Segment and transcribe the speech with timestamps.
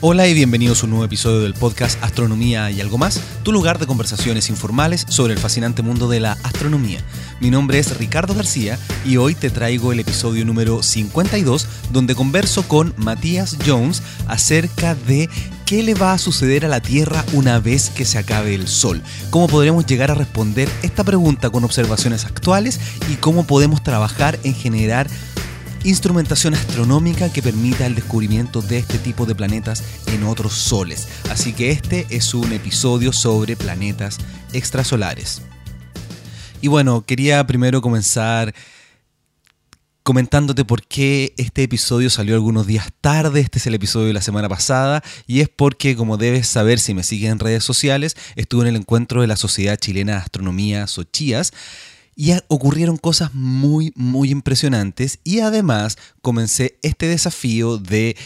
[0.00, 3.80] Hola y bienvenidos a un nuevo episodio del podcast Astronomía y algo más, tu lugar
[3.80, 7.00] de conversaciones informales sobre el fascinante mundo de la astronomía.
[7.40, 12.62] Mi nombre es Ricardo García y hoy te traigo el episodio número 52 donde converso
[12.68, 15.28] con Matías Jones acerca de
[15.66, 19.02] qué le va a suceder a la Tierra una vez que se acabe el Sol,
[19.30, 22.78] cómo podremos llegar a responder esta pregunta con observaciones actuales
[23.10, 25.10] y cómo podemos trabajar en generar
[25.84, 31.08] instrumentación astronómica que permita el descubrimiento de este tipo de planetas en otros soles.
[31.30, 34.18] Así que este es un episodio sobre planetas
[34.52, 35.42] extrasolares.
[36.60, 38.54] Y bueno, quería primero comenzar
[40.08, 44.22] comentándote por qué este episodio salió algunos días tarde, este es el episodio de la
[44.22, 48.62] semana pasada, y es porque, como debes saber si me sigues en redes sociales, estuve
[48.62, 51.52] en el encuentro de la Sociedad Chilena de Astronomía, SOCHIAS,
[52.20, 58.16] y ocurrieron cosas muy, muy impresionantes y además comencé este desafío de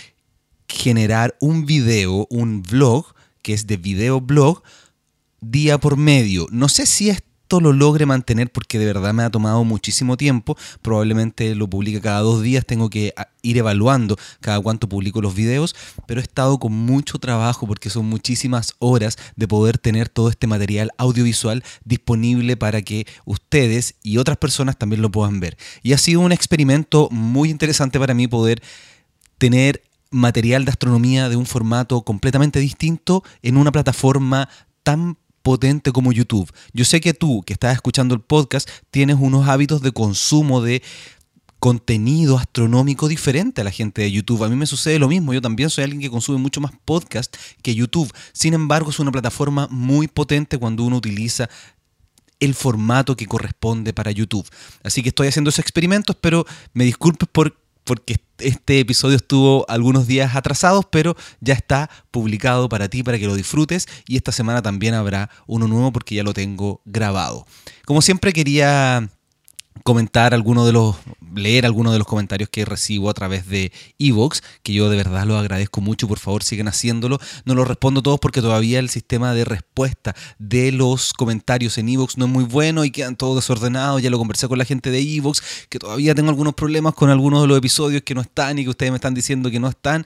[0.67, 4.63] generar un video, un vlog, que es de video blog,
[5.43, 6.47] día por medio.
[6.51, 7.23] No sé si es
[7.61, 10.57] lo logre mantener porque de verdad me ha tomado muchísimo tiempo.
[10.81, 15.35] Probablemente lo publique cada dos días, tengo que ah, ir evaluando cada cuánto publico los
[15.35, 15.75] videos,
[16.07, 20.47] pero he estado con mucho trabajo porque son muchísimas horas de poder tener todo este
[20.47, 25.57] material audiovisual disponible para que ustedes y otras personas también lo puedan ver.
[25.83, 28.63] Y ha sido un experimento muy interesante para mí poder
[29.39, 34.49] tener material de astronomía de un formato completamente distinto en una plataforma
[34.83, 36.51] tan potente como YouTube.
[36.73, 40.83] Yo sé que tú, que estás escuchando el podcast, tienes unos hábitos de consumo de
[41.59, 44.43] contenido astronómico diferente a la gente de YouTube.
[44.43, 47.37] A mí me sucede lo mismo, yo también soy alguien que consume mucho más podcast
[47.63, 48.13] que YouTube.
[48.33, 51.49] Sin embargo, es una plataforma muy potente cuando uno utiliza
[52.41, 54.49] el formato que corresponde para YouTube.
[54.83, 60.07] Así que estoy haciendo esos experimentos, pero me disculpes por porque este episodio estuvo algunos
[60.07, 63.89] días atrasados, pero ya está publicado para ti, para que lo disfrutes.
[64.07, 67.47] Y esta semana también habrá uno nuevo porque ya lo tengo grabado.
[67.85, 69.09] Como siempre quería
[69.83, 70.97] comentar alguno de los,
[71.35, 75.25] leer algunos de los comentarios que recibo a través de Evox, que yo de verdad
[75.27, 77.19] lo agradezco mucho, por favor sigan haciéndolo.
[77.45, 82.17] No los respondo todos porque todavía el sistema de respuesta de los comentarios en Evox
[82.19, 84.03] no es muy bueno y quedan todos desordenados.
[84.03, 87.43] Ya lo conversé con la gente de Evox, que todavía tengo algunos problemas con algunos
[87.43, 90.05] de los episodios que no están y que ustedes me están diciendo que no están.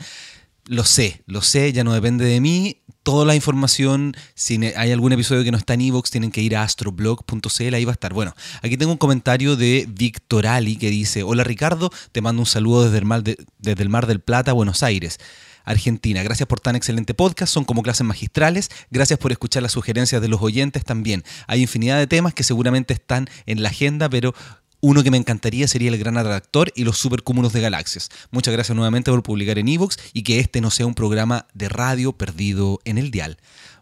[0.66, 2.78] Lo sé, lo sé, ya no depende de mí.
[3.06, 6.56] Toda la información, si hay algún episodio que no está en Evox, tienen que ir
[6.56, 8.12] a astroblog.cl, ahí va a estar.
[8.12, 12.47] Bueno, aquí tengo un comentario de Víctor Ali que dice, hola Ricardo, te mando un
[12.47, 15.21] saludo desde el Mar, desde el Mar del Plata, Buenos Aires.
[15.65, 16.22] Argentina.
[16.25, 18.71] Gracias por tan excelente podcast, son como clases magistrales.
[18.91, 21.23] Gracias por escuchar las sugerencias de los oyentes también.
[21.47, 24.34] Hay infinidad de temas que seguramente están en la agenda, pero
[24.81, 28.10] uno que me encantaría sería el gran atractor y los supercúmulos de galaxias.
[28.31, 31.69] Muchas gracias nuevamente por publicar en Evox y que este no sea un programa de
[31.69, 33.38] radio perdido en el dial.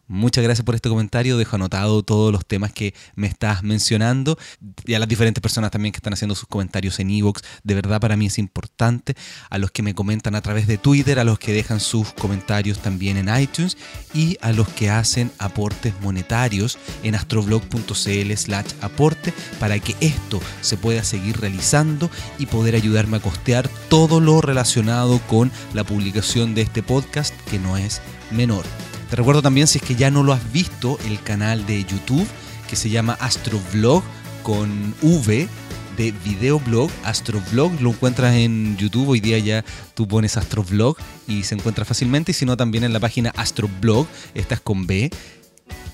[0.07, 1.39] Muchas gracias por este comentario.
[1.39, 4.39] Dejo anotado todos los temas que me estás mencionando
[4.85, 7.43] y a las diferentes personas también que están haciendo sus comentarios en Evox.
[7.63, 9.15] De verdad para mí es importante.
[9.49, 12.81] A los que me comentan a través de Twitter, a los que dejan sus comentarios
[12.81, 13.79] también en iTunes
[14.13, 20.77] y a los que hacen aportes monetarios en astroblog.cl slash aporte para que esto se
[20.77, 26.63] pueda seguir realizando y poder ayudarme a costear todo lo relacionado con la publicación de
[26.63, 28.65] este podcast que no es menor.
[29.15, 32.27] Te recuerdo también, si es que ya no lo has visto, el canal de YouTube
[32.69, 34.03] que se llama Astrovlog
[34.43, 35.49] con V
[35.97, 39.65] de videoblog, Astrovlog, lo encuentras en YouTube, hoy día ya
[39.95, 40.97] tú pones Astrovlog
[41.29, 45.13] y se encuentra fácilmente, y si no también en la página Astroblog, estás con B,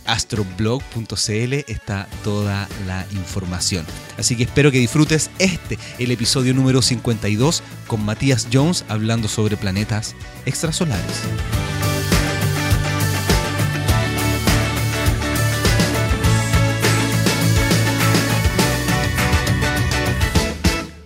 [0.06, 3.84] astroblog.cl está toda la información.
[4.16, 9.58] Así que espero que disfrutes este, el episodio número 52, con Matías Jones hablando sobre
[9.58, 10.14] planetas
[10.46, 11.20] extrasolares.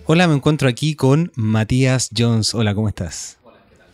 [0.07, 2.53] Hola, me encuentro aquí con Matías Jones.
[2.53, 3.39] Hola, ¿cómo estás?
[3.43, 3.87] Hola, ¿qué tal?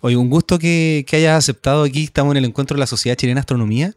[0.00, 2.04] Oye, un gusto que, hayas aceptado aquí.
[2.04, 3.92] Estamos en el encuentro de la Sociedad Chilena de Astronomía,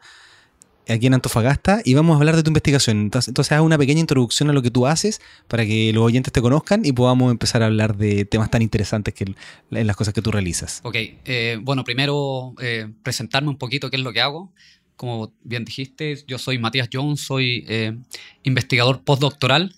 [0.90, 3.00] aquí en Antofagasta, y vamos a hablar de tu investigación.
[3.00, 6.34] Entonces, entonces haz una pequeña introducción a lo que tú haces para que los oyentes
[6.34, 10.16] te conozcan y podamos empezar a hablar de temas tan interesantes que en las cosas
[10.16, 10.82] que tú realizas.
[10.84, 14.52] Ok, eh, bueno, primero eh, presentarme un poquito qué es lo que hago.
[14.96, 17.96] Como bien dijiste, yo soy Matías Jones, soy eh,
[18.42, 19.76] investigador postdoctoral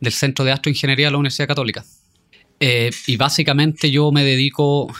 [0.00, 1.84] del Centro de Astroingeniería de la Universidad Católica.
[2.60, 4.92] Eh, y básicamente yo me dedico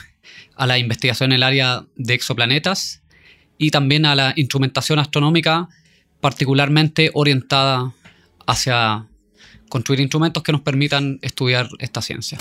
[0.55, 3.01] a la investigación en el área de exoplanetas
[3.57, 5.67] y también a la instrumentación astronómica,
[6.21, 7.93] particularmente orientada
[8.45, 9.07] hacia
[9.69, 12.37] construir instrumentos que nos permitan estudiar esta ciencia.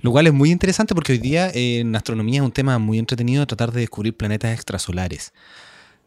[0.00, 3.46] Lo cual es muy interesante porque hoy día en astronomía es un tema muy entretenido
[3.46, 5.32] tratar de descubrir planetas extrasolares.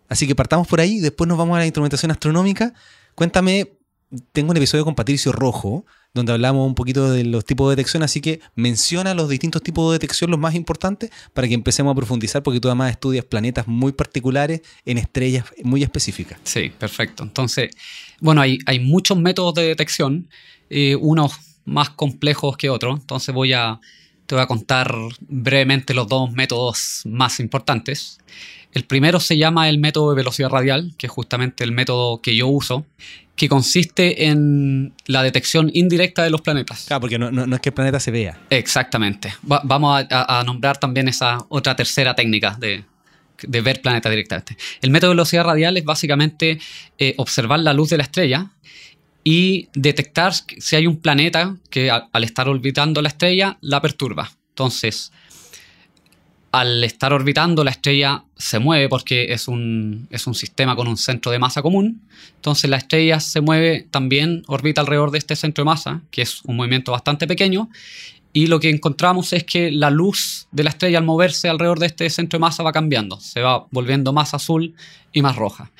[0.07, 2.73] Así que partamos por ahí, después nos vamos a la instrumentación astronómica.
[3.15, 3.73] Cuéntame,
[4.31, 5.85] tengo un episodio con Patricio Rojo,
[6.15, 9.91] donde hablamos un poquito de los tipos de detección, así que menciona los distintos tipos
[9.91, 13.67] de detección, los más importantes, para que empecemos a profundizar, porque tú además estudias planetas
[13.67, 16.39] muy particulares en estrellas muy específicas.
[16.43, 17.23] Sí, perfecto.
[17.23, 17.69] Entonces,
[18.21, 20.29] bueno, hay, muchos métodos de detección,
[20.69, 21.33] eh, unos
[21.65, 23.81] más complejos que otros, entonces voy a,
[24.25, 28.19] te voy a contar brevemente los dos métodos más importantes.
[28.71, 32.35] El primero se llama el método de velocidad radial, que es justamente el método que
[32.35, 32.85] yo uso,
[33.35, 36.85] que consiste en la detección indirecta de los planetas.
[36.87, 38.39] Claro, porque no, es que el planeta se vea.
[38.49, 39.33] Exactamente.
[39.41, 42.83] vamos a, nombrar también esa otra tercera técnica de,
[43.47, 44.57] ver planetas directamente.
[44.81, 46.59] El método de velocidad radial es básicamente
[46.97, 48.51] eh, observar la luz de la estrella
[49.23, 54.31] y detectar si hay un planeta que al estar orbitando la estrella la perturba.
[54.49, 55.11] Entonces,
[56.55, 60.95] al estar orbitando, la estrella se mueve porque es un, es un sistema con un
[60.95, 62.01] centro de masa común.
[62.35, 66.41] Entonces la estrella se mueve también, orbita alrededor de este centro de masa, que es
[66.45, 67.69] un movimiento bastante pequeño.
[68.31, 71.87] Y lo que encontramos es que la luz de la estrella al moverse alrededor de
[71.87, 74.75] este centro de masa va cambiando, se va volviendo más azul
[75.11, 75.71] y más roja.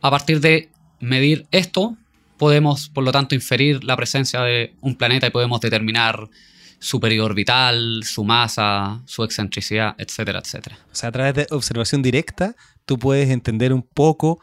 [0.00, 1.98] A partir de medir esto,
[2.38, 6.30] podemos, por lo tanto, inferir la presencia de un planeta y podemos determinar
[6.84, 10.76] su periodo orbital, su masa, su excentricidad, etcétera, etcétera.
[10.92, 12.54] O sea, a través de observación directa,
[12.84, 14.38] tú puedes entender un poco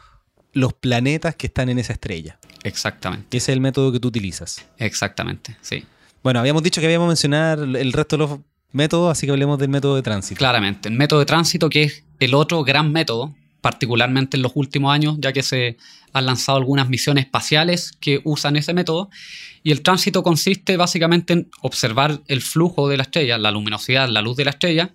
[0.51, 2.39] los planetas que están en esa estrella.
[2.63, 3.37] Exactamente.
[3.37, 4.65] Ese es el método que tú utilizas.
[4.79, 5.85] Exactamente, sí.
[6.23, 8.39] Bueno, habíamos dicho que habíamos mencionar el resto de los
[8.71, 10.39] métodos, así que hablemos del método de tránsito.
[10.39, 14.93] Claramente, el método de tránsito que es el otro gran método, particularmente en los últimos
[14.93, 15.77] años, ya que se
[16.13, 19.09] han lanzado algunas misiones espaciales que usan ese método.
[19.63, 24.21] Y el tránsito consiste básicamente en observar el flujo de la estrella, la luminosidad, la
[24.21, 24.91] luz de la estrella.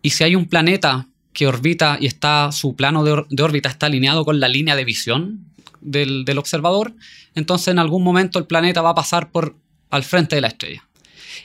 [0.00, 4.24] Y si hay un planeta que orbita y está su plano de, órbita está alineado
[4.24, 5.44] con la línea de visión
[5.80, 6.94] del, observador,
[7.34, 9.56] entonces en algún momento el planeta va a pasar por
[9.90, 10.87] al frente de la estrella.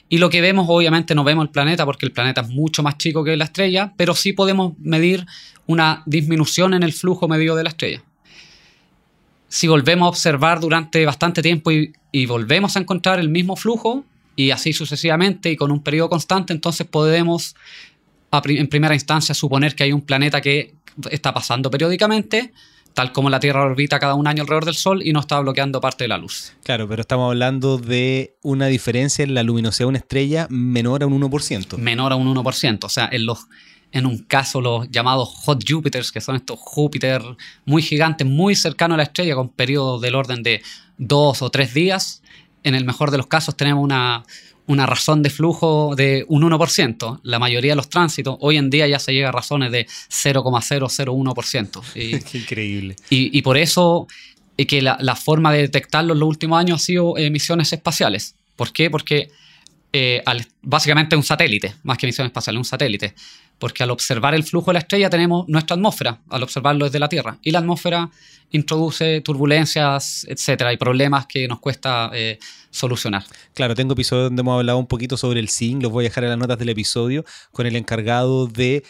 [0.10, 2.98] Y lo que vemos, obviamente no vemos el planeta porque el planeta es mucho más
[2.98, 5.26] chico que la estrella, pero sí podemos medir
[5.66, 8.04] una disminución en el flujo medio de la estrella.
[9.48, 11.94] Si volvemos a observar durante bastante tiempo y,
[12.26, 14.04] volvemos a encontrar el mismo flujo
[14.36, 17.56] y así sucesivamente y con un periodo constante, entonces podemos
[18.32, 20.74] en primera instancia suponer que hay un planeta que
[21.12, 22.52] está pasando periódicamente,
[22.94, 25.82] tal como la Tierra orbita cada un año alrededor del Sol y no está bloqueando
[25.82, 26.54] parte de la luz.
[26.64, 31.08] Claro, pero estamos hablando de una diferencia en la luminosidad de una estrella menor a
[31.08, 31.78] un 1%.
[31.78, 33.48] Menor a un 1%, o sea, en los
[33.92, 37.22] en un caso los llamados hot Jupiters, que son estos Júpiter
[37.64, 40.64] muy gigantes, muy cercanos a la estrella, con periodos del orden de
[40.98, 42.24] dos o tres días.
[42.64, 44.24] En el mejor de los casos tenemos una,
[44.68, 47.20] razón de flujo de un 1%.
[47.24, 51.82] La mayoría de los tránsitos, hoy en día ya se llega a razones de 0,001%.
[51.94, 52.96] Qué increíble.
[53.10, 54.08] Y, por eso
[54.58, 58.36] y que la, forma de detectarlo en los últimos años ha sido emisiones espaciales.
[58.56, 58.90] ¿Por qué?
[58.90, 59.32] Porque
[59.92, 60.24] eh,
[60.62, 63.16] básicamente es un satélite, más que emisiones espaciales, un satélite
[63.64, 67.08] porque al observar el flujo de la estrella tenemos nuestra atmósfera, al observarlo desde la
[67.08, 68.12] Tierra, y la atmósfera
[68.52, 72.40] introduce turbulencias, etcétera, y problemas que nos cuesta eh,
[72.72, 73.24] solucionar.
[73.54, 76.26] Claro, tengo episodios donde hemos hablado un poquito sobre el zinc, los voy a dejar
[76.26, 77.24] en las notas del episodio,
[77.54, 78.84] con el encargado de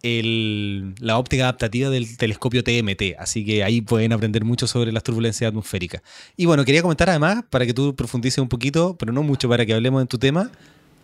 [0.00, 5.48] la óptica adaptativa del telescopio TMT, así que ahí pueden aprender mucho sobre las turbulencias
[5.48, 6.02] atmosféricas.
[6.36, 9.66] Y bueno, quería comentar además, para que tú profundices un poquito, pero no mucho para
[9.66, 10.52] que hablemos en tu tema,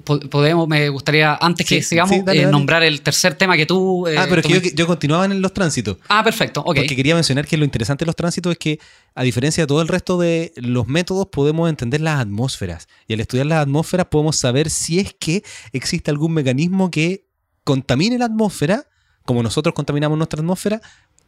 [0.05, 4.07] podemos, me gustaría, antes que sigamos, eh, nombrar el tercer tema que tú...
[4.07, 5.99] Eh, ah, pero es que yo, continuaba en los tránsitos.
[6.09, 6.77] Ah, perfecto, ok.
[6.77, 8.79] Porque quería mencionar que lo interesante de los tránsitos es que,
[9.15, 12.89] a diferencia de todo el resto de los métodos, podemos entender las atmósferas.
[13.07, 15.43] Y al estudiar las atmósferas podemos saber si es que
[15.73, 17.27] existe algún mecanismo que
[17.65, 18.87] contamine la atmósfera,
[19.25, 20.81] como nosotros contaminamos nuestra atmósfera,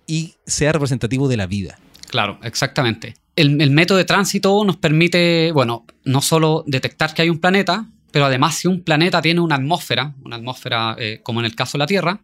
[0.07, 1.79] y sea representativo de la vida.
[2.09, 3.15] Claro, exactamente.
[3.37, 7.87] El, el método de tránsito nos permite, bueno, no solo detectar que hay un planeta,
[8.13, 11.73] pero además si un planeta tiene una atmósfera, una atmósfera eh, como en el caso
[11.73, 12.21] de la Tierra,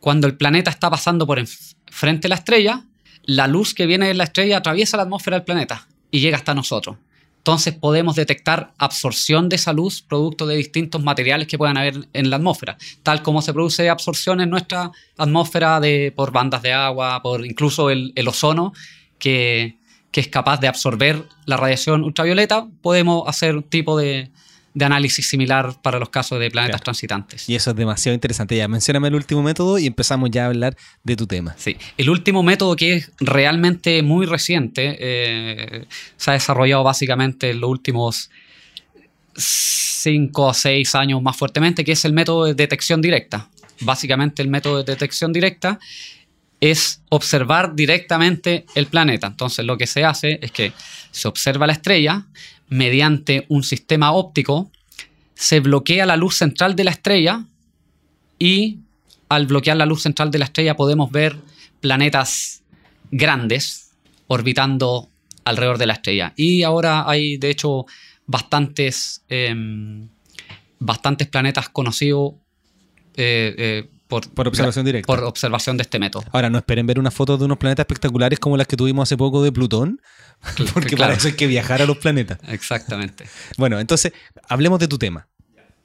[0.00, 1.42] cuando el planeta está pasando por
[1.90, 2.84] frente a la estrella,
[3.24, 6.54] la luz que viene de la estrella atraviesa la atmósfera del planeta y llega hasta
[6.54, 6.96] nosotros.
[7.38, 12.30] Entonces podemos detectar absorción de esa luz producto de distintos materiales que puedan haber en
[12.30, 17.20] la atmósfera, tal como se produce absorción en nuestra atmósfera de, por bandas de agua,
[17.22, 18.72] por incluso el, ozono,
[19.18, 19.76] que,
[20.10, 24.30] que, es capaz de absorber la radiación ultravioleta, podemos hacer un tipo de,
[24.74, 26.84] de análisis similar para los casos de planetas Claro.
[26.84, 27.48] transitantes.
[27.48, 28.56] Y eso es demasiado interesante.
[28.56, 31.54] Ya, mencióname el último método y empezamos ya a hablar de tu tema.
[31.56, 31.76] Sí.
[31.96, 37.70] El último método que es realmente muy reciente, eh, se ha desarrollado básicamente en los
[37.70, 38.30] últimos
[39.36, 43.48] 5 o 6 años más fuertemente, que es el método de detección directa.
[43.80, 45.78] Básicamente el método de detección directa
[46.60, 49.26] es observar directamente el planeta.
[49.26, 50.72] Entonces lo que se hace es que
[51.10, 52.24] se observa la estrella
[52.68, 54.70] mediante un sistema óptico,
[55.34, 57.44] se bloquea la luz central de la estrella
[58.38, 58.78] y
[59.28, 61.36] al bloquear la luz central de la estrella podemos ver
[61.80, 62.62] planetas
[63.10, 63.90] grandes
[64.26, 65.08] orbitando
[65.44, 66.32] alrededor de la estrella.
[66.36, 67.86] Y ahora hay, de hecho,
[68.26, 70.08] bastantes, em,
[70.78, 72.34] bastantes planetas conocidos
[73.16, 75.06] eh, eh, por, Por observación directa.
[75.06, 76.24] por observación de este método.
[76.32, 79.16] Ahora, no esperen ver unas fotos de unos planetas espectaculares como las que tuvimos hace
[79.16, 80.00] poco de Plutón,
[80.74, 81.10] porque Claro.
[81.10, 82.38] para eso hay que viajar a los planetas.
[82.48, 83.24] Exactamente.
[83.56, 84.12] Bueno, entonces,
[84.48, 85.28] hablemos de tu tema.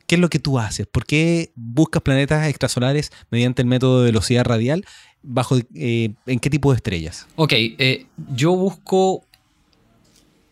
[0.06, 0.88] ¿Qué es lo que tú haces?
[0.88, 4.84] ¿Por qué buscas planetas extrasolares mediante el método de velocidad radial?
[5.22, 7.28] Bajo, eh, ¿En qué tipo de estrellas?
[7.36, 9.24] Ok, eh, yo busco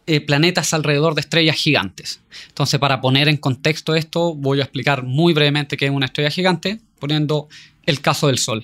[0.05, 2.21] eh, planetas alrededor de estrellas gigantes.
[2.49, 6.29] Entonces, para poner en contexto esto, voy a explicar muy brevemente qué es una estrella
[6.29, 7.47] gigante, poniendo
[7.85, 8.63] el caso del Sol.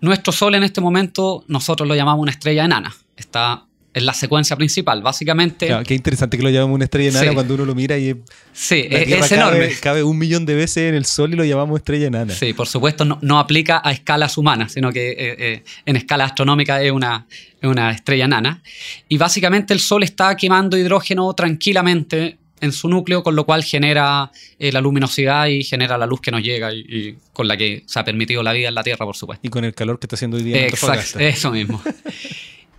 [0.00, 2.94] Nuestro Sol en este momento, nosotros lo llamamos una estrella enana.
[3.16, 3.62] Está
[3.94, 5.00] en la secuencia principal.
[5.00, 7.34] Básicamente, Claro, qué interesante que lo llamamos una estrella enana Sí.
[7.34, 8.16] cuando uno lo mira y es,
[8.52, 9.70] sí, es, es cabe, enorme.
[9.80, 12.34] cabe un millón de veces en el Sol y lo llamamos estrella enana.
[12.34, 16.24] Sí, por supuesto, no, no aplica a escalas humanas, sino que eh, eh, en escala
[16.26, 18.62] astronómica es una, es una estrella nana.
[19.08, 24.30] Y básicamente el Sol está quemando hidrógeno tranquilamente en su núcleo, con lo cual genera
[24.58, 27.82] eh, la luminosidad y genera la luz que nos llega y, y con la que
[27.86, 29.46] se ha permitido la vida en la Tierra, por supuesto.
[29.46, 31.82] Y con el calor que está haciendo hoy día en Exacto, eso mismo.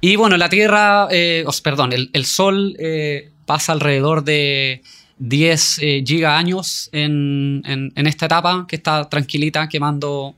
[0.01, 4.81] Y bueno, la Tierra, eh, os- perdón, el, el Sol eh, pasa alrededor de
[5.19, 10.36] 10 eh, giga-años en, en- en esta etapa que está tranquilita quemando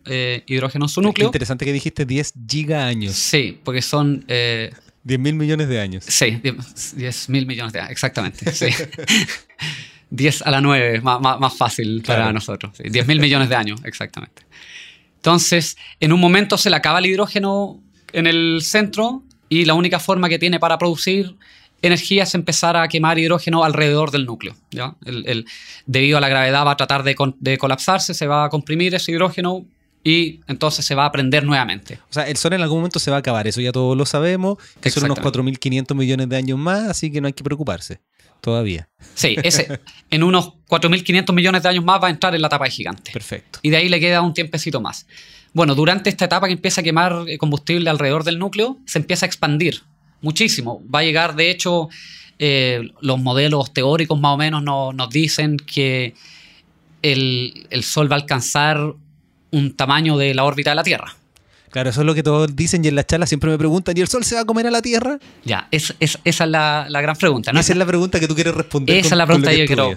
[0.47, 1.27] hidrógeno en su Qué núcleo.
[1.27, 3.15] interesante que dijiste 10 giga años.
[3.15, 4.25] Sí, porque son...
[4.99, 6.03] eh, 10 mil millones de años.
[6.07, 6.41] sí,
[6.95, 8.51] 10 mil millones de años, exactamente.
[8.53, 8.67] Sí.
[10.11, 12.75] 10 a la 9, más, más- fácil para nosotros.
[12.75, 14.43] Sí, 10 mil millones de años, exactamente.
[15.17, 17.79] Entonces, en un momento se le acaba el hidrógeno
[18.13, 21.35] en el centro y la única forma que tiene para producir
[21.81, 24.55] energía es empezar a quemar hidrógeno alrededor del núcleo.
[24.71, 24.95] ¿ya?
[25.05, 25.45] El- el-
[25.85, 29.65] debido a la gravedad va a tratar de colapsarse, se va a comprimir ese hidrógeno
[30.03, 31.99] y entonces se va a prender nuevamente.
[32.09, 34.05] O sea, el Sol en algún momento se va a acabar, eso ya todos lo
[34.05, 35.59] sabemos, que son unos Exactamente.
[35.59, 37.99] 4.500 millones de años más, así que no hay que preocuparse
[38.41, 38.87] todavía.
[39.15, 39.79] Sí, ese,
[40.09, 43.11] en unos 4.500 millones de años más va a entrar en la etapa de gigante.
[43.11, 43.59] Perfecto.
[43.61, 45.05] y de ahí le queda un tiempecito más.
[45.53, 49.25] Bueno, durante esta etapa que empieza a quemar eh, combustible alrededor del núcleo, se empieza
[49.25, 49.81] a expandir
[50.21, 50.81] muchísimo.
[50.93, 51.89] Va a llegar, de hecho,
[52.37, 56.13] eh, los modelos teóricos más o menos no- nos dicen que
[57.01, 58.93] el, el Sol va a alcanzar
[59.51, 61.15] un tamaño de la órbita de la Tierra.
[61.71, 64.01] Claro, eso es lo que todos dicen y en las charlas siempre me preguntan, ¿y
[64.01, 65.19] el Sol se va a comer a la Tierra?
[65.45, 67.53] Ya, es, es- esa es la, la gran pregunta.
[67.53, 67.59] ¿no?
[67.59, 68.95] Esa es la pregunta que tú quieres responder.
[68.97, 69.95] Esa con- es la pregunta que yo quiero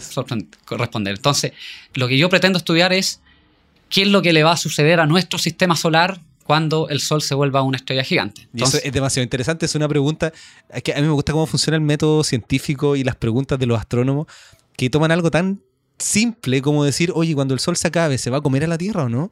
[0.78, 1.14] responder.
[1.14, 1.52] Entonces,
[1.94, 3.21] lo que yo pretendo estudiar es
[3.88, 7.23] qué es lo que le va a suceder a nuestro sistema solar cuando el Sol
[7.23, 8.49] se vuelva una estrella gigante.
[8.54, 10.32] Y eso es demasiado interesante, es una pregunta,
[10.75, 13.64] es que a mí me gusta cómo funciona el método científico y las preguntas de
[13.66, 14.26] los astrónomos
[14.76, 15.61] que toman algo tan
[16.02, 18.78] simple como decir, oye, cuando el Sol se acabe, ¿se va a comer a la
[18.78, 19.30] Tierra o no?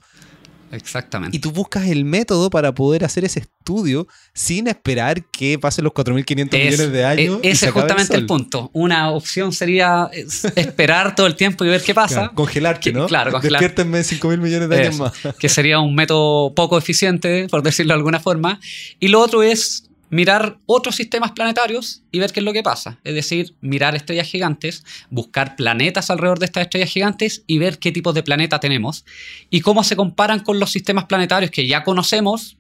[0.73, 1.37] exactamente.
[1.37, 5.93] Y tú buscas el método para poder hacer ese estudio sin esperar que pasen los
[5.93, 7.41] 4.500 Es- millones de años.
[7.43, 8.71] e- y ese se es justamente el, punto.
[8.73, 12.15] Una opción sería es, esperar todo el tiempo y ver qué pasa.
[12.15, 13.07] Claro, congelarte, Que- ¿no?
[13.09, 13.61] claro, congelar.
[13.61, 15.13] Despiértenme en 5.000 millones de años más.
[15.41, 18.61] que sería un método poco eficiente, por decirlo de alguna forma.
[19.01, 22.99] Y lo otro es mirar otros sistemas planetarios y ver qué es lo que pasa.
[23.05, 27.93] Es decir, mirar estrellas gigantes, buscar planetas alrededor de estas estrellas gigantes y ver qué
[27.93, 29.05] tipos de planeta tenemos
[29.51, 32.57] y cómo se comparan con los sistemas planetarios que ya conocemos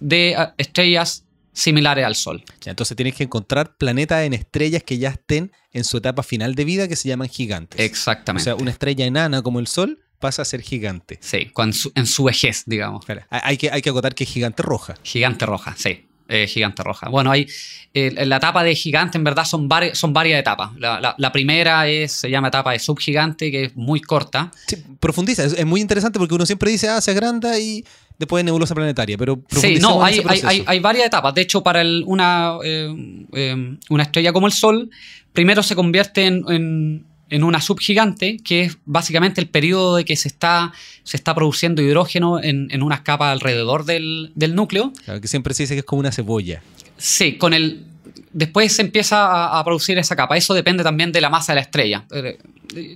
[0.00, 2.42] de ah, estrellas similares al Sol.
[2.62, 6.54] Ya, entonces tienes que encontrar planetas en estrellas que ya estén en su etapa final
[6.54, 7.78] de vida que se llaman gigantes.
[7.78, 8.44] O Exactamente.
[8.44, 11.18] sea, una estrella enana como el Sol pasa a ser gigante.
[11.20, 13.04] Sí, con su- en su vejez, digamos.
[13.30, 14.94] Hay que, hay que acotar que es gigante roja.
[15.02, 16.03] Gigante roja, sí.
[16.28, 17.08] Eh, gigante roja.
[17.08, 17.46] Bueno, hay
[17.92, 20.70] eh, la etapa de gigante en verdad son, vari- son varias etapas.
[20.78, 24.50] La, la- la primera es, se llama etapa de subgigante, que es muy corta.
[24.66, 27.84] Sí, profundiza, es, es muy interesante porque uno siempre dice, ah, se agranda y
[28.18, 31.34] después nebulosa planetaria, pero Sí, no, hay, hay, hay, hay varias etapas.
[31.34, 34.90] De hecho, para el- una, eh, eh, una estrella como el Sol,
[35.32, 40.16] primero se convierte en, en- en una subgigante, que es básicamente el periodo de que
[40.16, 44.92] se está, se está produciendo hidrógeno en, en unas capas alrededor del, del núcleo.
[45.04, 46.62] Claro, que siempre se dice que es como una cebolla.
[46.96, 47.84] Sí, con el,
[48.32, 50.36] después se empieza a, a producir esa capa.
[50.36, 52.04] Eso depende también de la masa de la estrella.
[52.12, 52.38] Eh,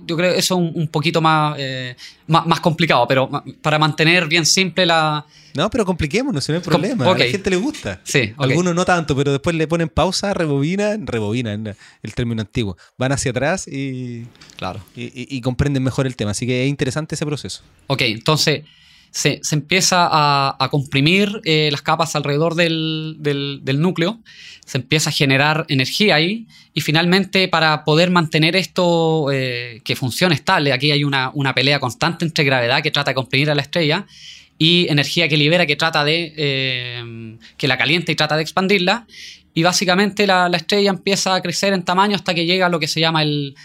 [0.05, 1.95] Yo creo que eso es un, un poquito más, eh,
[2.27, 3.29] más, más complicado, pero
[3.61, 5.25] para mantener bien simple la...
[5.55, 7.05] No, pero compliquémonos, no hay problema.
[7.05, 7.19] A ok.
[7.19, 7.99] la gente le gusta.
[8.03, 8.33] Sí.
[8.37, 12.77] Algunos no tanto, pero después le ponen pausa, rebobinan, rebobinan, el término antiguo.
[12.97, 14.25] Van hacia atrás y,
[14.57, 14.79] Claro.
[14.95, 16.31] y- y- y comprenden mejor el tema.
[16.31, 17.61] Así que es interesante ese proceso.
[17.87, 18.63] Ok, entonces
[19.11, 23.17] se, empieza a, comprimir eh, las capas alrededor del,
[23.77, 24.19] núcleo,
[24.65, 30.35] se empieza a generar energía ahí y finalmente para poder mantener esto eh, que funcione
[30.35, 33.61] estable, aquí hay una, una pelea constante entre gravedad que trata de comprimir a la
[33.61, 34.05] estrella
[34.57, 39.07] y energía que libera que trata de eh, que la calienta y trata de expandirla
[39.53, 42.79] y básicamente la, la estrella empieza a crecer en tamaño hasta que llega a lo
[42.79, 43.55] que se llama el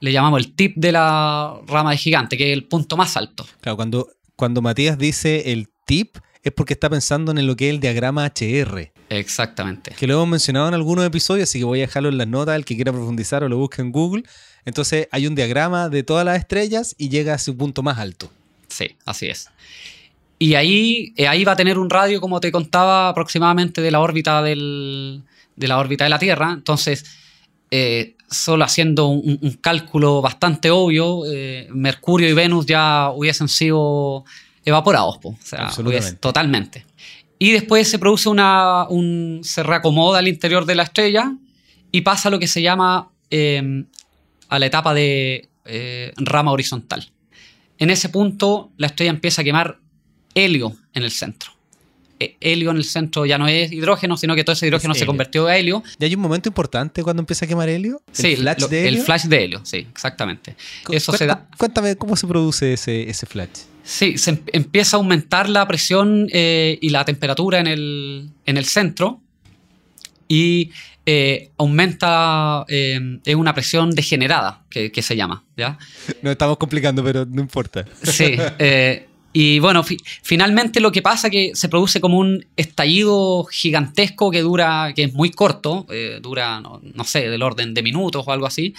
[0.00, 3.46] le llamamos el tip de la rama de gigante, que es el punto más alto.
[3.60, 4.08] Claro, cuando,
[4.40, 8.24] cuando Matías dice el tip, es porque está pensando en lo que es el diagrama
[8.24, 9.92] HR, Exactamente.
[9.98, 12.56] que lo hemos mencionado en algunos episodios, así que voy a dejarlo en las notas,
[12.56, 14.22] el que quiera profundizar o lo busque en Google.
[14.64, 18.30] Entonces hay un diagrama de todas las estrellas y llega a su punto más alto.
[18.68, 19.48] Sí, así es.
[20.38, 24.00] Y ahí, eh, ahí va a tener un radio, como te contaba, aproximadamente de la
[24.00, 25.22] órbita del-
[25.56, 26.52] de la órbita de la Tierra.
[26.54, 27.04] Entonces,
[27.70, 34.24] eh, solo haciendo un, un cálculo bastante obvio, eh, Mercurio y Venus ya hubiesen sido
[34.64, 35.30] evaporados, po.
[35.30, 36.86] o sea, hubiese- totalmente.
[37.38, 41.32] Y después se produce una, un, se reacomoda al interior de la estrella
[41.90, 43.84] y pasa a lo que se llama eh,
[44.48, 47.10] a la etapa de eh, rama horizontal.
[47.78, 49.78] En ese punto, la estrella empieza a quemar
[50.34, 51.50] helio en el centro.
[52.22, 55.00] Eh, helio en el centro ya no es hidrógeno, sino que todo ese hidrógeno Es
[55.00, 55.82] se convirtió a helio.
[55.98, 58.02] ¿Y hay un momento importante cuando empieza a quemar helio?
[58.08, 59.00] ¿El sí, flash lo- de helio?
[59.00, 60.54] el flash de helio, sí, exactamente.
[60.84, 61.36] Cu- Eso se da.
[61.36, 63.48] cuenta- Cuéntame cómo se produce ese, ese flash.
[63.82, 68.56] Sí, se em- empieza a aumentar la presión eh, y la temperatura en el, en
[68.58, 69.22] el centro
[70.28, 70.70] y
[71.06, 75.78] eh, aumenta, eh, es una presión degenerada, que, que se llama, ¿ya?
[76.22, 77.84] Nos estamos complicando, pero no importa.
[78.02, 82.44] Sí, eh, y bueno, fi- finalmente lo que pasa es que se produce como un
[82.56, 87.72] estallido gigantesco que dura, que es muy corto, eh, dura, no, no sé, del orden
[87.74, 88.74] de minutos o algo así,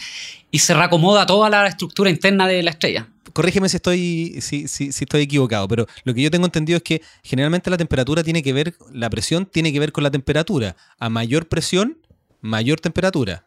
[0.52, 3.08] y se reacomoda toda la estructura interna de la estrella.
[3.34, 6.84] Corrígeme si estoy, si, si- si estoy equivocado, pero lo que yo tengo entendido es
[6.84, 10.76] que generalmente la temperatura tiene que ver, la presión tiene que ver con la temperatura.
[11.00, 11.98] A mayor presión,
[12.42, 13.46] mayor temperatura.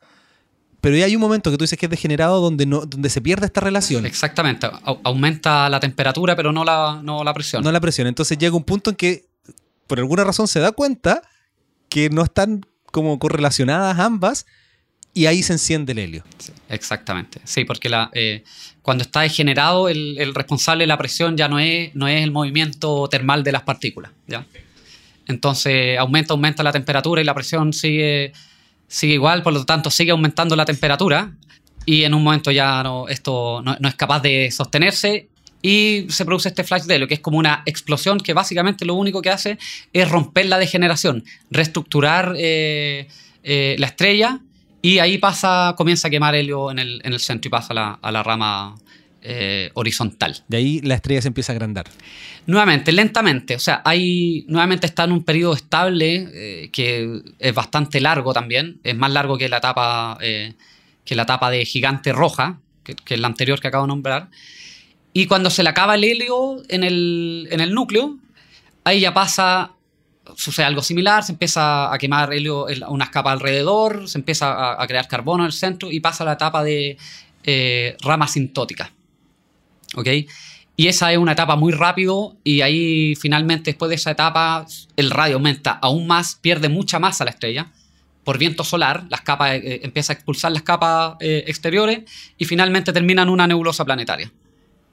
[0.84, 3.22] Pero ya hay un momento que tú dices que es degenerado donde, no, donde se
[3.22, 4.04] pierde esta relación.
[4.04, 7.64] Exactamente, au- aumenta la temperatura pero no la, no la presión.
[7.64, 8.06] No la presión.
[8.06, 9.24] Entonces llega un punto en que,
[9.86, 11.22] por alguna razón, se da cuenta
[11.88, 14.44] que no están como correlacionadas ambas
[15.14, 16.24] y ahí se enciende el helio.
[16.68, 18.44] Exactamente, sí, porque la, eh,
[18.82, 22.30] cuando está degenerado, el, el responsable de la presión ya no es, no es el
[22.30, 24.10] movimiento termal de las partículas.
[24.26, 24.44] ¿ya?
[25.26, 28.32] Entonces aumenta, aumenta la temperatura y la presión sigue,
[28.94, 31.32] sigue igual, por lo tanto sigue aumentando la temperatura
[31.84, 35.28] y en un momento ya no, esto no, es capaz de sostenerse
[35.60, 38.94] y se produce este flash de helio, que es como una explosión que básicamente lo
[38.94, 39.58] único que hace
[39.92, 43.08] es romper la degeneración, reestructurar eh,
[43.42, 44.38] eh, la estrella
[44.80, 47.98] y ahí pasa, comienza a quemar helio en el, en el centro y pasa la,
[48.00, 48.76] a la rama
[49.26, 50.44] eh, horizontal.
[50.48, 51.86] De ahí la estrella se empieza a agrandar.
[52.46, 58.02] Nuevamente, lentamente, o sea, hay, nuevamente está en un periodo estable eh, que es bastante
[58.02, 60.52] largo también, es más largo que la etapa, eh,
[61.06, 64.28] que la etapa de gigante roja, que, que es la anterior que acabo de nombrar.
[65.14, 68.18] Y cuando se le acaba el helio en el, en el núcleo,
[68.84, 69.70] ahí ya pasa,
[70.36, 74.82] sucede algo similar, se empieza a quemar helio en unas capas alrededor, se empieza a,
[74.82, 76.98] a crear carbono en el centro y pasa a la etapa de
[78.02, 78.92] rama asintótica.
[79.94, 80.08] ¿Ok?
[80.76, 85.10] Y esa es una etapa muy rápido y ahí finalmente después de esa etapa el
[85.10, 87.70] radio aumenta aún más, pierde mucha masa la estrella
[88.24, 92.02] por viento solar, las capas eh, empieza a expulsar las capas eh, exteriores
[92.38, 94.32] y finalmente termina en una nebulosa planetaria.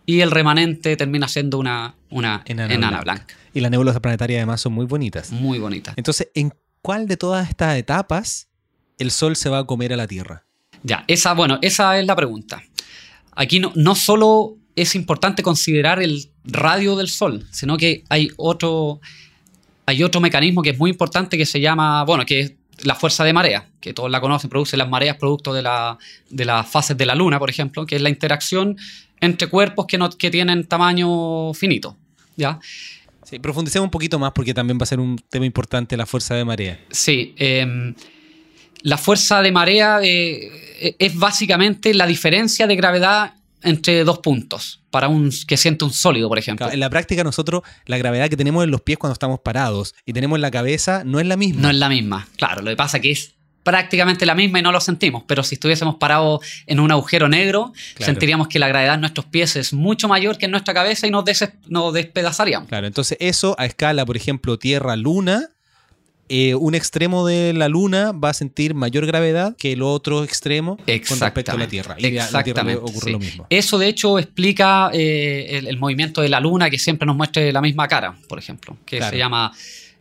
[0.05, 3.25] Y el remanente termina siendo una, una Enana enana, blanca.
[3.25, 3.35] blanca.
[3.53, 5.31] Y las nebulosas planetarias además son muy bonitas.
[5.31, 5.93] Muy bonita.
[5.95, 8.49] Entonces, ¿en cuál de todas estas etapas
[8.97, 10.43] el Sol se va a comer a la Tierra?
[10.83, 12.61] Ya, esa, bueno, esa es la pregunta.
[13.33, 18.99] Aquí no, no solo es importante considerar el radio del Sol, sino que hay otro,
[19.85, 23.23] hay otro mecanismo que es muy importante que se llama, bueno, que es la fuerza
[23.23, 25.97] de marea, que todos la conocen, produce las mareas producto de, la,
[26.29, 28.77] de las fases de la Luna, por ejemplo, que es la interacción
[29.19, 31.95] entre cuerpos que, no, que tienen tamaño finito.
[32.35, 32.59] ¿ya?
[33.23, 36.33] Sí, profundicemos un poquito más porque también va a ser un tema importante la fuerza
[36.33, 36.79] de marea.
[36.89, 37.93] Sí, eh,
[38.81, 45.07] la fuerza de marea eh, es básicamente la diferencia de gravedad entre dos puntos para
[45.07, 46.65] un que siente un sólido, por ejemplo.
[46.65, 49.93] Claro, En la práctica nosotros la gravedad que tenemos en los pies cuando estamos parados
[50.05, 51.61] y tenemos en la cabeza no es la misma.
[51.61, 52.27] No es la misma.
[52.37, 55.53] Claro, lo que pasa que es prácticamente la misma y no lo sentimos, pero si
[55.55, 58.11] estuviésemos parados en un agujero negro, Claro.
[58.11, 61.11] sentiríamos que la gravedad en nuestros pies es mucho mayor que en nuestra cabeza y
[61.11, 62.67] nos, des- nos despedazaríamos.
[62.69, 65.49] Claro, entonces eso a escala, por ejemplo, Tierra-Luna,
[66.33, 70.77] eh, un extremo de la Luna va a sentir mayor gravedad que el otro extremo
[70.77, 71.67] con respecto a la.
[71.67, 71.95] Tierra.
[71.99, 73.11] Y a la Tierra le Exactamente, ocurre sí.
[73.11, 73.47] lo mismo.
[73.49, 77.51] Eso de hecho explica eh, el, el movimiento de la luna que siempre nos muestre
[77.51, 79.11] la misma cara, por ejemplo, que Claro.
[79.11, 79.51] se llama...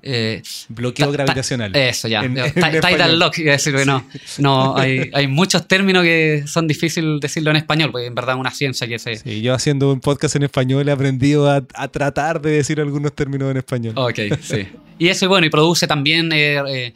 [0.03, 1.75] eh, Bloqueo ta- ta- gravitacional.
[1.77, 2.23] Eso ya.
[2.23, 4.05] En- Ti- en Tidal lock, iba a decir, que no.
[4.39, 8.41] No, hay, hay muchos términos que son difíciles decirlo en español, porque en verdad es
[8.41, 9.17] una ciencia que se.
[9.17, 13.13] Sí, yo haciendo un podcast en español he aprendido a, a tratar de decir algunos
[13.15, 13.95] términos en español.
[13.97, 14.69] Ok, sí.
[14.99, 16.93] Y eso, bueno, y produce también, eh, eh,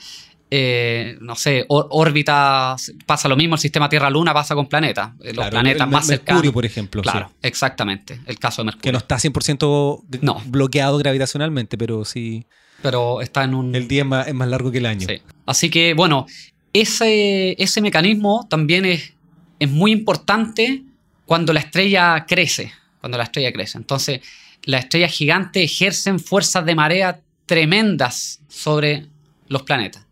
[0.50, 2.92] eh, no sé, ór- órbitas.
[3.06, 5.10] Pasa lo mismo, el sistema Tierra-Luna pasa con planetas.
[5.20, 6.52] Los Claro, planetas el- más Mercurio, cercanos.
[6.52, 7.02] por ejemplo.
[7.02, 7.34] Claro, sí.
[7.42, 8.20] exactamente.
[8.26, 8.82] El caso de Mercurio.
[8.82, 10.40] Que no está 100% g- No.
[10.46, 12.46] bloqueado gravitacionalmente, pero sí,
[12.84, 13.74] Pero está en un.
[13.74, 15.08] el día es más, es más largo que el año.
[15.08, 15.22] Sí.
[15.46, 16.26] Así que, bueno,
[16.74, 19.14] ese, ese mecanismo también es,
[19.58, 20.82] es muy importante
[21.24, 22.72] cuando la estrella crece.
[23.00, 23.78] Cuando la estrella crece.
[23.78, 24.20] Entonces,
[24.64, 29.06] las estrellas gigantes ejercen fuerzas de marea tremendas sobre
[29.48, 30.04] los planetas.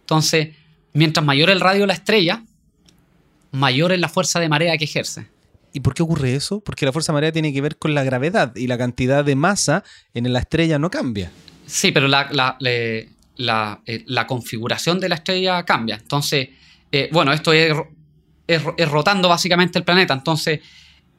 [0.00, 0.56] Entonces,
[0.94, 2.42] mientras mayor el radio de la estrella,
[3.50, 5.26] mayor es la fuerza de marea que ejerce.
[5.74, 6.60] ¿Y por qué ocurre eso?
[6.60, 9.84] Porque la fuerza marea tiene que ver con la gravedad y la cantidad de masa
[10.14, 11.30] en la estrella no cambia.
[11.68, 12.56] Sí, pero la, la-
[13.86, 15.96] eh, la configuración de la estrella cambia.
[15.96, 16.48] Entonces,
[16.90, 17.88] eh, bueno, esto es, ro-
[18.46, 20.14] es ro- es rotando básicamente el planeta.
[20.14, 20.60] Entonces,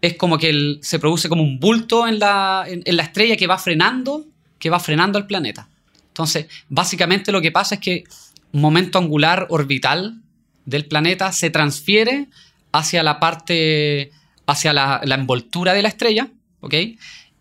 [0.02, 3.58] es como que se produce como un bulto en la, en, la estrella que va
[3.58, 4.26] frenando,
[4.58, 5.70] que va frenando el planeta.
[6.08, 8.04] Entonces, básicamente lo que pasa es que
[8.52, 10.22] un momento angular orbital
[10.66, 12.28] del planeta se transfiere
[12.72, 14.12] hacia la parte,
[14.46, 16.28] hacia la envoltura de la estrella,
[16.60, 16.74] ¿ok?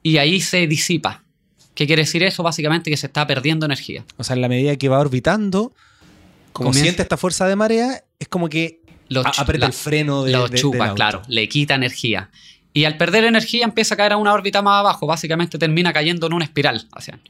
[0.03, 1.25] Y ahí se disipa.
[1.79, 2.43] ¿Qué quiere decir eso?
[2.43, 4.05] Básicamente que se está perdiendo energía.
[4.17, 5.73] O sea, en la medida que va orbitando,
[6.53, 10.25] como Comienza- siente esta fuerza de marea, es como que Lo aprieta la- el freno
[10.25, 12.31] de, lo de- del chupa, claro, le quita energía.
[12.75, 16.27] Y al perder energía empieza a caer a una órbita más abajo, básicamente termina cayendo
[16.27, 17.21] en una espiral hacia.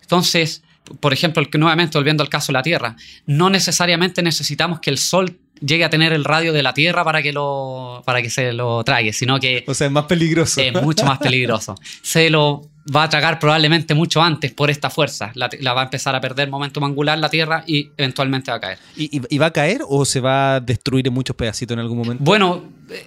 [0.00, 0.62] Entonces,
[1.00, 5.38] por ejemplo, nuevamente volviendo al caso de la Tierra, no necesariamente necesitamos que el Sol
[5.60, 8.82] llegue a tener el radio de la Tierra para que, lo, para que se lo
[8.82, 10.58] trague, sino que O sea, es más peligroso.
[10.60, 11.74] es mucho más peligroso.
[12.02, 12.62] Se lo
[12.94, 15.30] va a tragar probablemente mucho antes por esta fuerza.
[15.34, 18.60] La, la va a empezar a perder momentum angular la Tierra y eventualmente va a
[18.60, 18.78] caer.
[18.96, 21.78] ¿Y, y- y va a caer o se va a destruir en muchos pedacitos en
[21.80, 22.24] algún momento?
[22.24, 22.64] Bueno,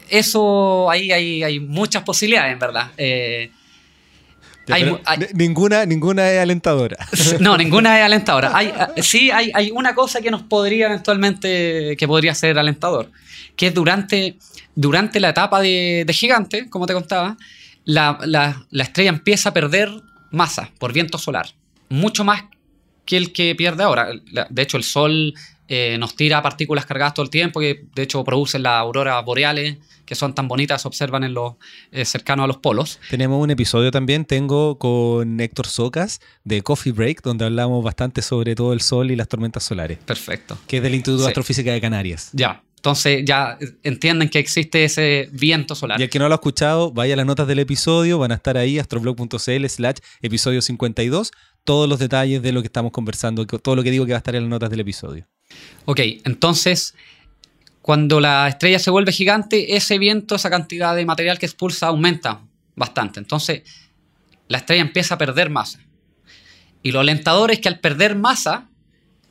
[0.09, 2.91] eso ahí hay, hay muchas posibilidades, en verdad.
[2.97, 3.51] Eh,
[4.65, 6.95] Ya, hay hay- ninguna, ninguna es alentadora.
[7.41, 8.51] no, ninguna es alentadora.
[8.55, 13.11] Hay, sí, hay, hay una cosa que nos podría eventualmente, que podría ser alentador,
[13.57, 14.37] que es durante,
[14.73, 17.35] durante la etapa de, de gigante, como te contaba,
[17.85, 19.89] la, la- la estrella empieza a perder
[20.31, 21.47] masa por viento solar,
[21.89, 22.43] mucho más
[23.05, 24.07] que el que pierde ahora.
[24.49, 25.33] De hecho, el Sol
[25.67, 29.77] eh, nos tira partículas cargadas todo el tiempo, que de hecho producen las auroras boreales,
[30.05, 31.53] que son tan bonitas, se observan en los
[31.91, 32.99] eh, cercanos a los polos.
[33.09, 38.55] Tenemos un episodio también, tengo con Héctor Socas de Coffee Break, donde hablamos bastante sobre
[38.55, 40.57] todo el sol y las tormentas solares, Perfecto.
[40.67, 41.29] que es del Instituto de.
[41.29, 42.29] Astrofísica de Canarias.
[42.33, 42.63] Ya.
[42.83, 46.01] Entonces ya entienden que existe ese viento solar.
[46.01, 48.35] Y el que no lo ha escuchado, vaya a las notas del episodio, van a
[48.35, 51.31] estar ahí, astroblog.cl slash episodio 52,
[51.63, 54.19] todos los detalles de lo que estamos conversando, todo lo que digo que va a
[54.19, 55.25] estar en las notas del episodio.
[55.85, 56.93] Ok, entonces
[57.81, 62.41] cuando la estrella se vuelve gigante, ese viento, esa cantidad de material que expulsa aumenta
[62.75, 63.21] bastante.
[63.21, 63.61] Entonces
[64.49, 65.79] la estrella empieza a perder masa.
[66.81, 68.67] Y lo alentador es que al perder masa,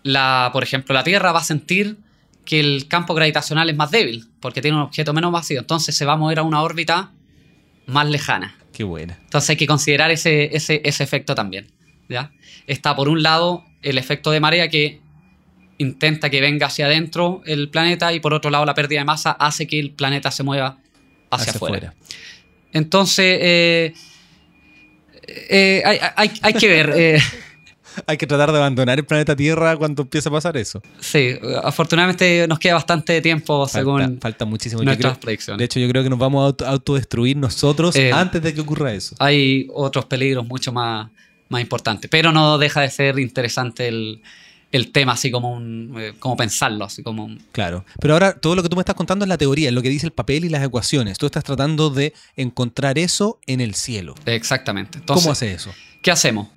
[0.03, 1.99] la, por ejemplo, la Tierra va a sentir
[2.45, 5.61] que el campo gravitacional es más débil, porque tiene un objeto menos vacío.
[5.61, 7.13] Entonces se va a mover a una órbita
[7.87, 8.57] más lejana.
[8.73, 9.19] Qué buena.
[9.25, 11.69] Entonces hay que considerar ese, ese, ese efecto también.
[12.09, 12.33] ¿ya?
[12.67, 15.01] Está por un lado el efecto de marea que
[15.79, 19.33] intenta que venga hacia adentro el planeta y por otro lado la pérdida de masa
[19.33, 20.79] hace que el planeta se mueva
[21.31, 21.95] hacia, afuera.
[22.73, 23.95] Entonces eh,
[25.27, 26.93] eh, hay, hay- hay que ver.
[26.95, 27.19] eh,
[28.07, 30.83] Hay que tratar de abandonar el planeta Tierra cuando empiece a pasar eso.
[31.01, 34.83] sí, afortunadamente nos queda bastante tiempo Falta, según falta muchísimo.
[34.83, 35.59] Nuestras creo- predicciones.
[35.59, 38.61] de hecho, yo creo que nos vamos a auto- autodestruir nosotros Eh, antes de que
[38.61, 39.15] ocurra eso.
[39.19, 41.11] hay otros peligros mucho más,
[41.49, 42.11] más importantes.
[42.11, 44.23] Pero no deja de ser interesante el,
[44.71, 47.85] el tema, así como un, eh, como pensarlo, así como un- Claro.
[48.01, 49.91] Pero ahora todo lo que tú me estás contando es la teoría, es lo que
[49.91, 51.19] dice el papel y las ecuaciones.
[51.19, 54.15] Tú estás tratando de encontrar eso en el cielo.
[54.25, 54.99] Exactamente.
[54.99, 55.71] Entonces, ¿Cómo hace eso?
[56.01, 56.49] ¿Qué hacemos?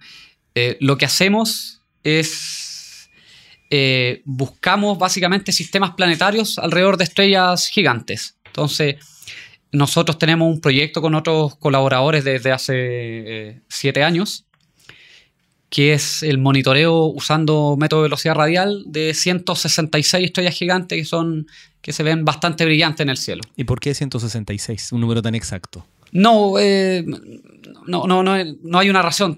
[0.55, 3.09] Eh, lo que hacemos es
[3.69, 8.37] eh, buscamos básicamente sistemas planetarios alrededor de estrellas gigantes.
[8.45, 8.95] Entonces,
[9.71, 14.45] nosotros tenemos un proyecto con otros colaboradores desde hace eh, siete años
[15.69, 21.47] que es el monitoreo usando método de velocidad radial de 166 estrellas gigantes que son
[21.81, 23.41] que se ven bastante brillantes en el cielo.
[23.55, 24.93] ¿Y por qué 166?
[24.93, 25.85] Un número tan exacto.
[26.15, 27.04] No, eh,
[27.88, 29.36] no, no, no, no, hay una razón,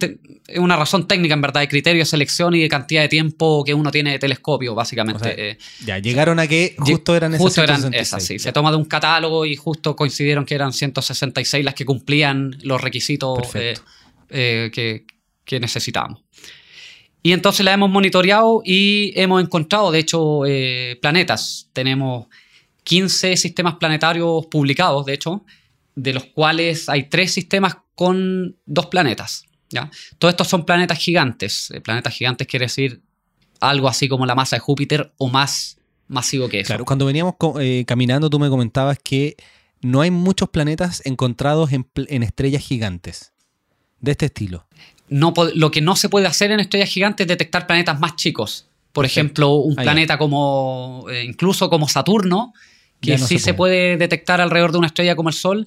[0.57, 3.73] una razón técnica en verdad, de criterio de selección y de cantidad de tiempo que
[3.73, 5.49] uno tiene de telescopio, básicamente.
[5.49, 5.57] Eh.
[5.83, 8.37] ya, llegaron a que justo eran esas Justo eran esas, sí.
[8.37, 12.79] Se toma de un catálogo y justo coincidieron que eran 166 las que cumplían los
[12.79, 15.05] requisitos eh, que,
[15.43, 16.21] que necesitábamos.
[17.23, 20.41] Y entonces la hemos monitoreado y hemos encontrado, de hecho,
[21.01, 21.71] planetas.
[21.73, 22.27] Tenemos
[22.83, 25.43] 15 sistemas planetarios publicados, de hecho,
[25.97, 29.45] de los cuales hay tres sistemas con dos planetas.
[29.71, 29.89] ¿ya?
[30.19, 31.71] Todos estos son planetas gigantes.
[31.71, 33.01] Eh, planetas gigantes quiere decir
[33.59, 36.67] algo así como la masa de Júpiter o más masivo que eso.
[36.67, 39.35] Claro, cuando veníamos eh, caminando tú me comentabas que
[39.81, 43.33] no hay muchos planetas encontrados en, estrellas gigantes
[43.99, 44.67] de este estilo.
[45.09, 48.67] No, lo que no se puede hacer en estrellas gigantes es detectar planetas más chicos.
[48.91, 52.53] Por ejemplo, un planeta como, eh, incluso como Saturno,
[53.01, 53.97] que sí se puede.
[53.97, 55.65] detectar alrededor de una estrella como el Sol.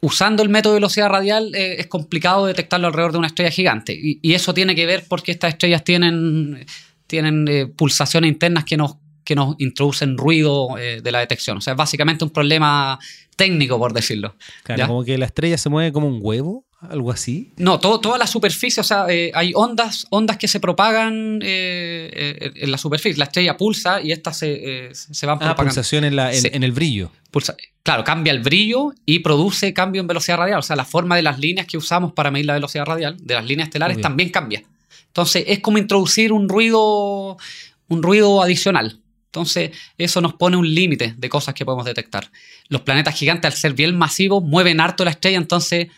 [0.00, 3.96] Usando el método de velocidad radial eh, es complicado detectarlo alrededor de una estrella gigante.
[3.96, 6.66] Y, eso tiene que ver porque estas estrellas tienen,
[7.06, 11.58] tienen eh, pulsaciones internas que nos, que nos introducen ruido eh, de la detección.
[11.58, 12.98] O sea, es básicamente un problema
[13.36, 14.34] técnico, por decirlo.
[14.64, 17.52] Claro, como que la estrella se mueve como un huevo algo así.
[17.56, 22.10] No, todo, toda la superficie, o sea, eh, hay ondas, ondas que se propagan eh,
[22.12, 23.16] eh, en la superficie.
[23.18, 27.12] La estrella pulsa y estas se, se van ah, pulsación en, la, en, el brillo.
[27.82, 30.58] claro, cambia el brillo y produce cambio en velocidad radial.
[30.58, 33.34] O sea, la forma de las líneas que usamos para medir la velocidad radial, de
[33.34, 34.62] las líneas estelares, también cambia.
[35.06, 37.36] Entonces, es como introducir un ruido,
[37.88, 38.98] un ruido adicional.
[39.26, 42.30] Entonces, eso nos pone un límite de cosas que podemos detectar.
[42.68, 45.88] Los planetas gigantes, al ser bien masivos, mueven harto la estrella, entonces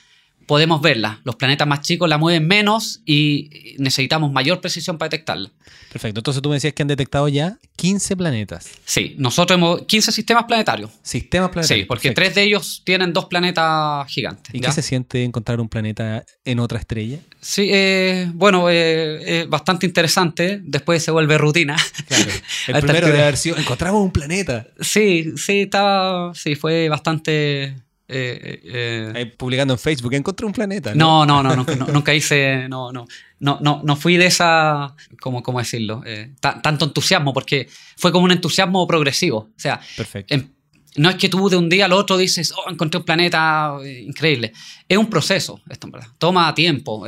[0.47, 1.21] podemos verla.
[1.25, 5.51] Los planetas más chicos la mueven menos y necesitamos mayor precisión para detectarla.
[5.93, 6.21] Perfecto.
[6.21, 8.69] Entonces tú me decías que han detectado ya 15 planetas.
[8.85, 10.91] Sí, nosotros hemos 15 sistemas planetarios.
[11.03, 11.85] Sistemas planetarios.
[11.85, 14.55] Sí, porque tres de ellos tienen dos planetas gigantes.
[14.55, 17.19] ¿Y qué se siente encontrar un planeta en otra estrella?
[17.41, 20.61] Sí, eh, bueno, eh, es bastante interesante.
[20.65, 21.77] Después se vuelve rutina.
[22.09, 22.31] Claro.
[22.69, 24.67] El primero de haber sido, encontramos un planeta.
[24.81, 30.95] Sí, sí, estaba, sí, fue bastante eh, eh, Ahí publicando en Facebook, encontré un planeta.
[30.95, 31.55] No, no, no,
[31.93, 33.07] nunca hice, no, no,
[33.41, 36.03] no, no, no fui de esa, ¿cómo, cómo decirlo?
[36.05, 39.39] Eh, tanto entusiasmo, porque fue como un entusiasmo progresivo.
[39.39, 40.35] O sea, Perfecto.
[40.35, 40.51] Em,
[40.97, 44.53] no es que tú de un día al otro dices, oh, encontré un planeta increíble.
[44.89, 46.09] Es un proceso, esto en verdad.
[46.19, 47.05] Toma tiempo.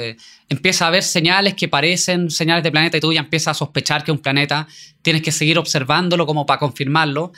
[0.48, 4.02] empieza a haber señales que parecen señales de planeta y tú ya empiezas a sospechar
[4.02, 4.66] que es un planeta.
[5.02, 7.32] Tienes que seguir observándolo como para confirmarlo.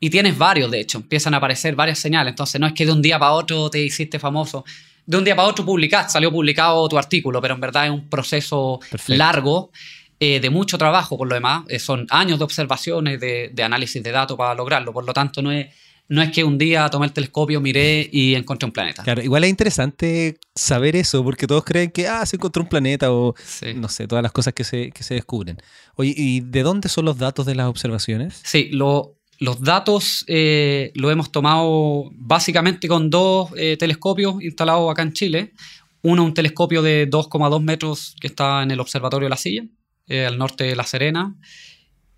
[0.00, 2.32] Y tienes varios, de hecho, empiezan a aparecer varias señales.
[2.32, 4.64] Entonces no es que de un día para otro te hiciste famoso.
[5.06, 8.08] De un día para otro publicaste, salió publicado tu artículo, pero en verdad es un
[8.08, 9.70] proceso largo.
[10.20, 14.12] Eh, de mucho trabajo por lo demás, eh, son años de observaciones, de, análisis de
[14.12, 15.66] datos para lograrlo, por lo tanto no es,
[16.08, 19.02] no es que un día tomé el telescopio, miré y encontré un planeta.
[19.02, 23.12] Claro, igual es interesante saber eso, porque todos creen que, ah, se encontró un planeta
[23.12, 23.34] o,
[23.74, 25.58] no sé, todas las cosas que se, que se descubren.
[25.96, 28.40] Oye, ¿y de dónde son los datos de las observaciones?
[28.44, 35.02] Sí, lo, los datos eh, lo hemos tomado básicamente con dos eh, telescopios instalados acá
[35.02, 35.52] en Chile.
[36.02, 39.64] Uno, un telescopio de 2,2 metros que está en el Observatorio la Silla,
[40.06, 41.34] eh, al norte de La Serena.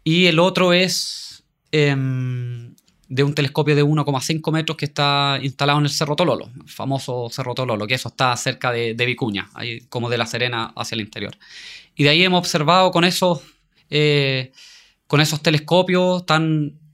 [0.05, 2.75] Y el otro es em,
[3.09, 7.29] de un telescopio de 1,5 metros que está instalado en el Cerro Tololo, el famoso
[7.31, 10.95] Cerro Tololo, que eso está cerca de, de Vicuña, ahí como de La Serena hacia
[10.95, 11.37] el interior.
[11.97, 13.41] Y de ahí hemos observado con esos,
[15.07, 16.86] con esos telescopios tan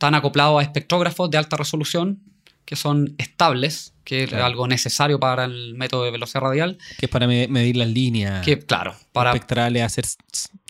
[0.00, 2.20] están acoplados a espectrógrafos de alta resolución
[2.64, 6.78] que son estables, que es algo necesario para el método de velocidad radial.
[6.98, 10.04] Que es para medir las líneas que, claro, para, espectrales, hacer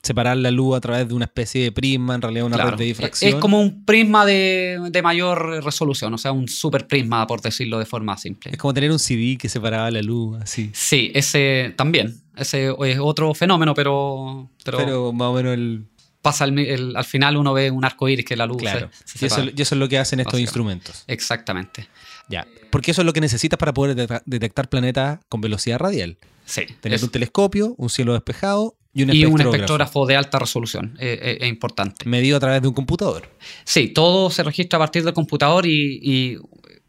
[0.02, 2.84] separar la luz a través de una especie de prisma, en realidad una red de
[2.86, 3.34] difracción.
[3.34, 7.86] Es como un prisma de, mayor resolución, o sea, un super prisma, por decirlo de
[7.86, 8.50] forma simple.
[8.50, 10.70] Es como tener un CD que separaba la luz, así.
[10.72, 12.16] Sí, ese también.
[12.34, 14.50] Ese es otro fenómeno, pero...
[14.64, 15.84] Pero, pero más o menos el
[16.22, 18.90] pasa al final uno ve un arco iris que la luz claro.
[19.20, 21.04] y, eso, es lo que hacen estos instrumentos.
[21.06, 21.88] Exactamente.
[22.28, 22.46] Ya.
[22.70, 26.18] Porque eso es lo que necesitas para poder detectar planetas con velocidad radial.
[26.44, 26.62] Sí.
[26.80, 30.96] Tener un telescopio, un cielo despejado y un, y un espectrógrafo de alta resolución.
[30.98, 32.08] Eh, eh, es importante.
[32.08, 33.28] Medido a través de un computador.
[33.64, 36.38] Sí, todo se registra a partir del computador y,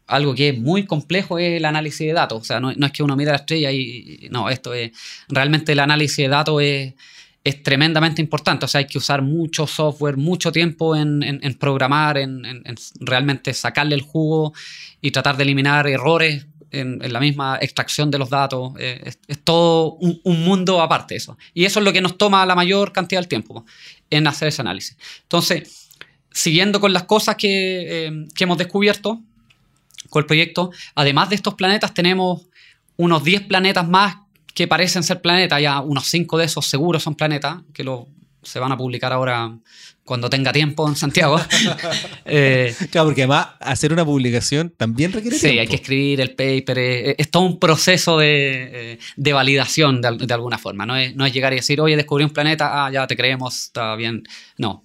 [0.08, 2.42] algo que es muy complejo es el análisis de datos.
[2.42, 4.90] O sea, no, es que uno mira la estrella y, no, esto es.
[5.28, 6.94] Realmente el análisis de datos es
[7.44, 8.64] es tremendamente importante.
[8.64, 12.64] O sea, hay que usar mucho software, mucho tiempo en, programar, en,
[13.00, 14.52] realmente sacarle el jugo
[15.00, 18.72] y tratar de eliminar errores en, la misma extracción de los datos.
[18.78, 21.36] Eh, es, todo un, mundo aparte eso.
[21.52, 23.64] Y eso es lo que nos toma la mayor cantidad del tiempo
[24.10, 24.96] en hacer ese análisis.
[25.22, 25.88] Entonces,
[26.30, 29.20] siguiendo con las cosas que, eh, que hemos descubierto
[30.10, 32.46] con el proyecto, además de estos planetas, tenemos
[32.96, 34.16] unos 10 planetas más
[34.54, 38.08] que parecen ser planetas, ya unos 5 de esos seguros son planetas, que lo,
[38.42, 39.56] se van a publicar ahora
[40.04, 41.40] cuando tenga tiempo en Santiago.
[42.24, 45.54] Eh, claro, porque además hacer una publicación también requiere tiempo.
[45.54, 50.32] Sí, hay que escribir el paper, eh, es, todo un proceso de, eh, validación de,
[50.32, 53.06] alguna forma, no es, no es, llegar y decir, oye, descubrí un planeta, ah, ya
[53.06, 54.22] te creemos, está bien.
[54.56, 54.84] No.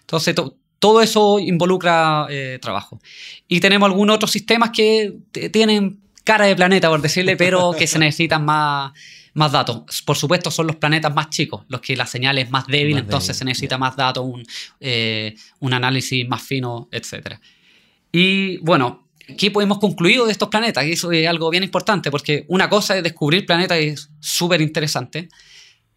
[0.00, 0.34] Entonces,
[0.78, 2.28] todo eso involucra
[2.60, 3.00] trabajo.
[3.48, 5.14] Y tenemos algunos otros sistemas que
[5.50, 8.92] tienen cara de planeta, por decirle, pero que se necesitan más
[9.34, 10.02] más datos.
[10.02, 13.36] Por supuesto, son los planetas más chicos, los que la señal es más débil, entonces
[13.36, 14.46] se necesita más datos, un,
[14.80, 17.36] eh, un, análisis más fino, etc.
[18.12, 20.86] Y bueno, ¿qué hemos concluido de estos planetas?
[20.86, 24.60] Y eso es algo bien importante, porque una cosa es descubrir planetas y es súper
[24.60, 25.28] interesante,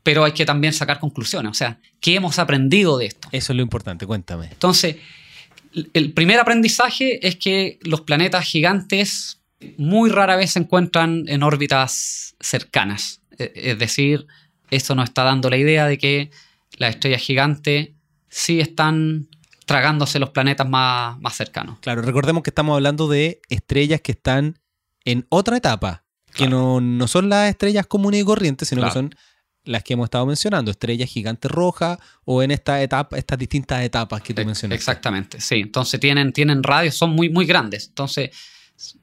[0.02, 1.52] pero hay que también sacar conclusiones.
[1.52, 3.28] O sea, ¿qué hemos aprendido de esto?
[3.32, 4.48] Eso es lo importante, cuéntame.
[4.52, 4.96] Entonces,
[5.94, 9.37] el primer aprendizaje es que los planetas gigantes
[9.78, 13.22] muy rara vez se encuentran en órbitas cercanas.
[13.38, 14.28] E, es decir,
[14.70, 16.32] esto nos está dando la idea de que
[16.78, 17.90] las estrellas gigantes
[18.30, 19.28] sí están
[19.66, 21.80] tragándose los planetas más, más cercanos.
[21.80, 24.60] Claro, recordemos que estamos hablando de estrellas que están
[25.04, 29.16] en otra etapa, que no, son las estrellas comunes y corrientes, sino que son
[29.64, 34.22] las que hemos estado mencionando, estrellas gigantes rojas o en esta etapa, estas distintas etapas
[34.22, 34.76] que tú mencionaste.
[34.76, 35.56] Exactamente, sí.
[35.56, 37.88] Entonces tienen, tienen radios, son muy, muy grandes.
[37.88, 38.30] Entonces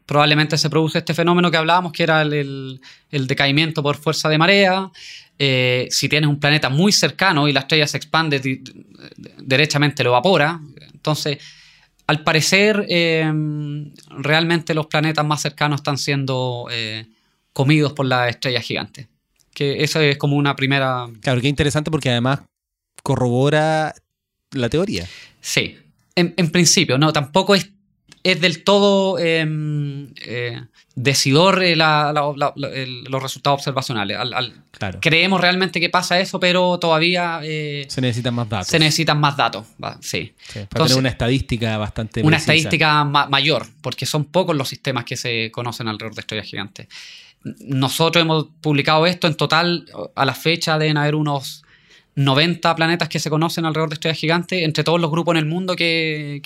[0.06, 4.90] probablemente se produce este fenómeno que hablábamos, que era el, decaimiento por fuerza de marea.
[5.38, 8.40] Eh, si tienes un planeta muy cercano y la estrella se expande,
[9.38, 10.60] derechamente lo evapora.
[10.92, 11.38] Entonces,
[12.06, 13.30] al parecer, eh,
[14.10, 17.06] realmente los planetas más cercanos están siendo eh,
[17.52, 19.08] comidos por las estrellas gigantes.
[19.52, 21.06] Que eso es como una primera...
[21.20, 22.40] Claro, qué interesante porque además
[23.02, 23.94] corrobora
[24.50, 25.06] la teoría.
[25.40, 25.78] Sí,
[26.14, 27.73] en, en principio, no, tampoco es
[28.24, 30.60] es del todo em, eh,
[30.94, 34.18] decidor eh, los resultados observacionales.
[35.00, 37.40] Creemos realmente que pasa eso, pero todavía...
[37.44, 38.68] Eh, se necesitan más datos.
[38.68, 39.66] Se necesitan más datos,
[40.00, 40.34] sí.
[40.70, 45.50] para tener una estadística bastante Una estadística mayor, porque son pocos los sistemas que se
[45.52, 46.88] conocen alrededor de estrellas gigantes.
[47.44, 49.84] Nosotros hemos publicado esto, en total,
[50.14, 51.63] a la fecha deben haber unos
[52.16, 55.46] 90 planetas que se conocen alrededor de estrellas gigantes, entre todos los grupos en el
[55.46, 56.40] mundo que,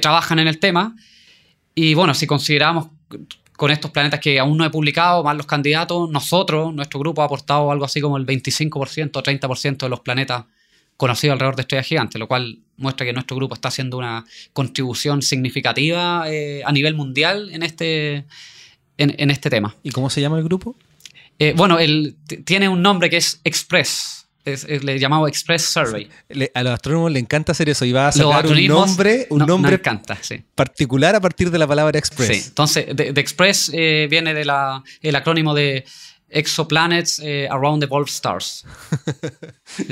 [0.00, 0.96] trabajan en el tema.
[1.74, 2.88] Y bueno, si consideramos
[3.56, 7.26] con estos planetas que aún no he publicado, más los candidatos, nosotros, nuestro grupo ha
[7.26, 10.44] aportado algo así como el 25% o 30% de los planetas
[10.96, 15.22] conocidos alrededor de estrellas gigantes, lo cual muestra que nuestro grupo está haciendo una contribución
[15.22, 18.24] significativa eh, a nivel mundial en este,
[18.96, 19.76] en, este tema.
[19.82, 20.76] ¿Y cómo se llama el grupo?
[21.38, 24.17] Eh, bueno, el, tiene un nombre que es Express
[24.82, 26.08] le llamamos Express Survey.
[26.54, 29.80] a los astrónomos le encanta hacer eso y va a sacar un nombre, un nombre
[30.54, 32.28] particular a partir de la palabra Express.
[32.28, 35.84] Sí, entonces, de, Express eh, viene del acrónimo de
[36.28, 38.64] Exoplanets eh, Around the Wolf Stars.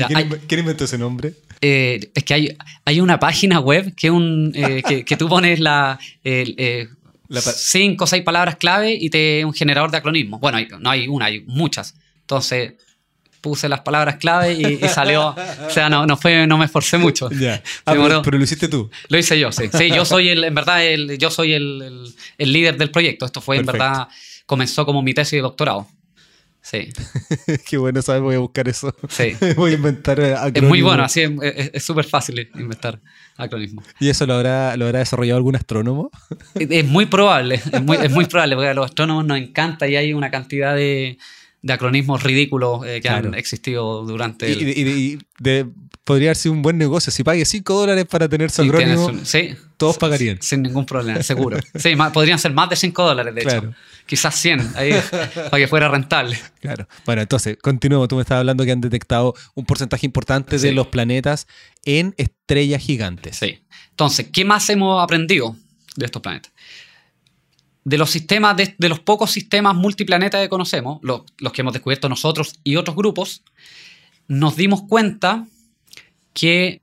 [0.47, 1.33] ¿Quién, inventó ese nombre?
[1.61, 5.99] Eh, es que hay, hay, una página web que, un, que, tú pones la,
[7.31, 10.41] cinco o seis palabras clave y te un generador de acronismos.
[10.41, 11.95] Bueno, no hay una, hay muchas.
[12.21, 12.75] Entonces,
[13.47, 15.29] puse las palabras clave y, salió.
[15.29, 17.31] o sea, no, no, fue, no me esforcé mucho.
[17.87, 17.93] Ah,
[18.25, 18.91] pero, lo hiciste tú.
[19.09, 19.65] Lo hice yo, sí.
[19.73, 23.25] Sí, yo soy el, en verdad, el, yo soy el, el, líder del proyecto.
[23.25, 24.09] Esto fue, en verdad,
[24.47, 25.87] comenzó como mi tesis de doctorado.
[26.61, 26.89] Sí.
[27.69, 28.23] Qué bueno, ¿sabes?
[28.23, 28.93] Voy a buscar eso.
[29.09, 29.37] Sí.
[29.57, 30.57] voy a inventar acrónimos.
[30.57, 31.23] Es muy bueno, así
[31.73, 33.01] es súper fácil inventar
[33.37, 33.85] acrónimos.
[34.01, 36.11] ¿Y eso lo habrá, lo habrá desarrollado algún astrónomo?
[36.57, 39.95] Es muy probable, es muy, es muy probable, porque a los astrónomos nos encanta y
[39.95, 41.19] hay una cantidad de,
[41.67, 44.51] de acronismos ridículos eh, que han existido durante.
[44.51, 45.19] Y,
[46.05, 47.11] podría haber sido un buen negocio.
[47.11, 49.11] Si pague 5 dólares para tener su acrónimo,
[49.77, 50.41] todos pagarían.
[50.41, 51.59] Sin ningún problema, seguro.
[51.75, 53.75] sí, podrían ser más de 5 dólares, de hecho.
[54.07, 54.93] Quizás 100, ahí,
[55.35, 56.39] para que fuera rentable.
[56.61, 56.87] Claro.
[57.05, 58.07] Bueno, entonces, continuemos.
[58.07, 61.49] Tú me estabas hablando que han detectado un porcentaje importante de los planetas
[61.85, 63.39] en estrellas gigantes.
[63.39, 63.65] Sí.
[63.91, 65.57] Entonces, ¿qué más hemos aprendido
[65.97, 66.53] de estos planetas?
[67.87, 71.23] De los sistemas, de, los pocos sistemas multiplaneta que conocemos, los,
[71.53, 73.45] que hemos descubierto nosotros y otros grupos,
[74.27, 75.47] nos dimos cuenta
[76.33, 76.81] que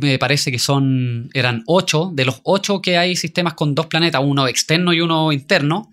[0.00, 4.22] me parece que son, eran ocho, de los ocho que hay sistemas con dos planetas,
[4.24, 5.92] uno externo y uno interno,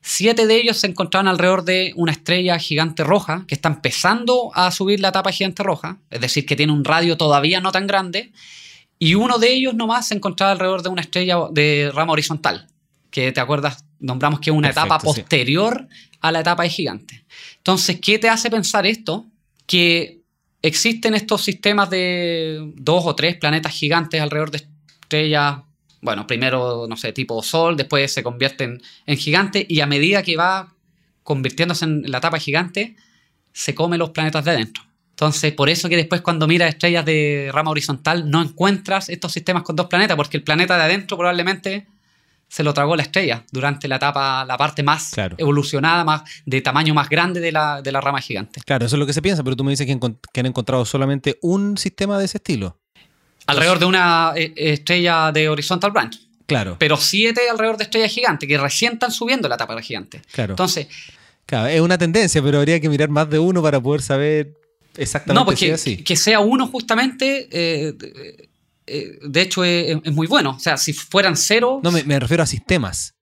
[0.00, 4.70] siete de ellos se encontraban alrededor de una estrella gigante roja que está empezando a
[4.70, 8.32] subir la etapa gigante roja, es decir, que tiene un radio todavía no tan grande,
[8.98, 12.68] y uno de ellos nomás se encontraba alrededor de una estrella de rama horizontal,
[13.12, 15.06] que te acuerdas, nombramos que es una Perfecto, etapa sí.
[15.06, 15.86] posterior
[16.20, 17.24] a la etapa de gigante.
[17.58, 19.26] Entonces, ¿qué te hace pensar esto?
[19.66, 20.22] Que
[20.62, 25.58] existen estos sistemas de dos o tres planetas gigantes alrededor de estrellas,
[26.00, 30.36] bueno, primero, no sé, tipo Sol, después se convierten en gigantes y a medida que
[30.36, 30.74] va
[31.22, 32.96] convirtiéndose en la etapa gigante,
[33.52, 34.82] se come los planetas de adentro.
[35.10, 39.62] Entonces, por eso que después cuando miras estrellas de rama horizontal no encuentras estos sistemas
[39.62, 41.86] con dos planetas, porque el planeta de adentro probablemente
[42.52, 45.36] se lo tragó la estrella durante la etapa, la parte más Claro.
[45.38, 48.60] evolucionada, más de tamaño más grande de la, de la rama gigante.
[48.66, 49.92] Claro, eso es lo que se piensa, pero tú me dices que,
[50.40, 52.76] han encontrado solamente un sistema de ese estilo.
[53.46, 56.20] Alrededor de una eh, estrella de horizontal branch.
[56.44, 60.20] Claro, Pero siete alrededor de estrellas gigantes, que recién están subiendo la etapa gigante.
[60.32, 60.52] claro.
[60.52, 60.88] Entonces,
[61.46, 64.52] Claro, es una tendencia, pero habría que mirar más de uno para poder saber
[64.98, 65.96] exactamente no, pues si que, es así.
[66.04, 67.94] que sea uno justamente, eh,
[68.86, 70.50] eh, de hecho, es, es muy bueno.
[70.50, 73.14] O sea, si fueran cero, No, me, me refiero a sistemas.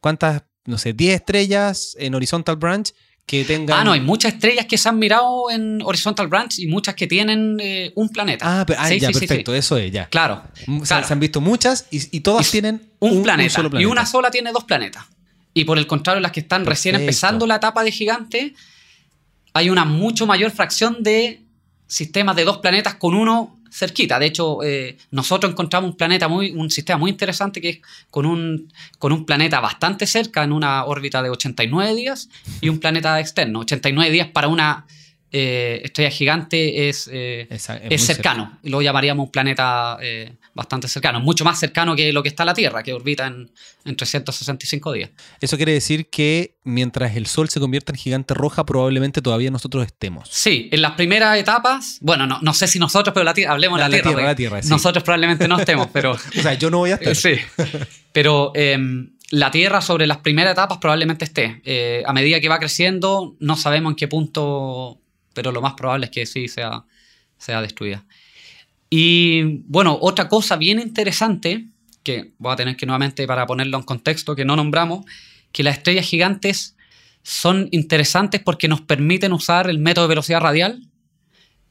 [0.00, 2.92] ¿Cuántas, no sé, 10 estrellas en Horizontal Branch
[3.26, 3.78] que tengan...
[3.80, 7.06] Ah, no, hay muchas estrellas que se han mirado en Horizontal Branch y muchas que
[7.06, 8.60] tienen eh, un planeta.
[8.60, 9.26] Ah, pero- ah, Sí, ya, sí, sí, sí.
[9.26, 10.08] perfecto, eso es, ya.
[10.10, 10.42] Claro.
[10.66, 11.06] Mm, se- claro.
[11.06, 14.30] Se han visto muchas y, y todas Y tienen un, planeta, solo Y una sola
[14.30, 15.04] tiene dos planetas.
[15.54, 18.54] Y por el contrario, las que están recién empezando la etapa de gigante,
[19.54, 21.40] hay una mucho mayor fracción de
[21.86, 24.20] sistemas de dos planetas con uno cerquita.
[24.20, 28.24] De hecho, eh, nosotros encontramos un planeta muy, un sistema muy interesante que es con
[28.24, 32.28] un, con un planeta bastante cerca en una órbita de 89 días
[32.60, 33.60] y un planeta externo.
[33.60, 34.86] 89 días para una
[35.36, 38.60] eh, estrella gigante es, eh, es, cercano.
[38.62, 41.18] Lo llamaríamos un planeta eh, bastante cercano.
[41.18, 43.50] Mucho más cercano que lo que está la Tierra, que orbita en,
[43.84, 45.10] en 365 días.
[45.40, 49.84] Eso quiere decir que mientras el Sol se convierta en gigante roja, probablemente todavía nosotros
[49.84, 50.28] estemos.
[50.30, 53.78] Sí, en las primeras etapas, bueno, no, no sé si nosotros, pero la tierra, hablemos
[53.78, 54.02] de la la Tierra.
[54.02, 54.68] Tierra, porque la Tierra, sí.
[54.68, 57.16] Nosotros probablemente no estemos, pero O sea, yo no voy a estar.
[57.16, 57.34] sí.
[58.12, 61.60] Pero em, la Tierra sobre las primeras etapas probablemente esté.
[61.64, 65.00] Eh, a medida que va creciendo, no sabemos en qué punto,
[65.34, 66.84] pero lo más probable es que sí sea,
[67.36, 68.04] sea destruida.
[68.88, 71.66] Y bueno, otra cosa bien interesante,
[72.02, 75.04] que voy a tener que nuevamente para ponerlo en contexto, que no nombramos,
[75.52, 76.76] que las estrellas gigantes
[77.22, 80.82] son interesantes porque nos permiten usar el método de velocidad radial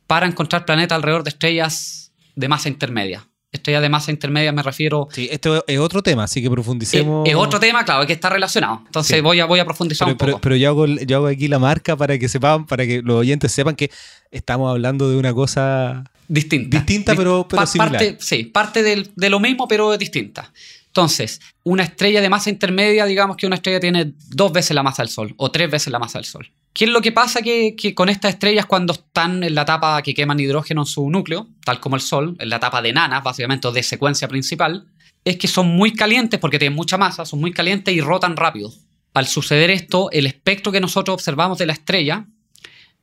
[0.07, 3.27] para encontrar planetas alrededor de estrellas de masa intermedia.
[3.53, 7.25] Estrellas de masa intermedia me refiero Sí, esto es otro tema, así que profundicemos.
[7.27, 8.81] es, es otro tema, claro, que está relacionado.
[8.85, 9.21] Entonces Sí.
[9.21, 10.25] voy, a, voy a profundizar Pero, un poco.
[10.27, 13.15] pero- pero yo, hago, yo hago aquí la marca para que sepan, para que los
[13.15, 13.89] oyentes sepan que
[14.31, 16.77] estamos hablando de una cosa distinta.
[16.77, 17.91] distinta, Di- pero- pero similar.
[17.91, 20.51] Parte, sí, parte del- de lo mismo, pero distinta.
[20.87, 25.01] Entonces, una estrella de masa intermedia, digamos que una estrella tiene dos veces la masa
[25.03, 26.51] del Sol o tres veces la masa del Sol.
[26.73, 30.15] ¿Qué es lo que pasa que, con estas estrellas cuando están en la etapa que
[30.15, 33.67] queman hidrógeno en su núcleo, tal como el Sol, en la etapa de nanas, básicamente,
[33.67, 34.87] o de secuencia principal,
[35.23, 38.73] es que son muy calientes porque tienen mucha masa, son muy calientes y rotan rápido.
[39.13, 42.25] Al suceder esto, el espectro que nosotros observamos de la estrella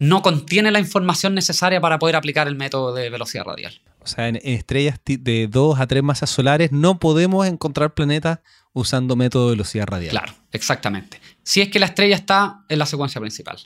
[0.01, 3.81] no contiene la información necesaria para poder aplicar el método de velocidad radial.
[4.03, 8.41] O sea, en, estrellas de 2 a 3 masas solares no podemos encontrar planetas
[8.73, 10.11] usando método de velocidad radial.
[10.11, 11.21] Claro, exactamente.
[11.43, 13.59] Si es que la estrella está en la secuencia principal.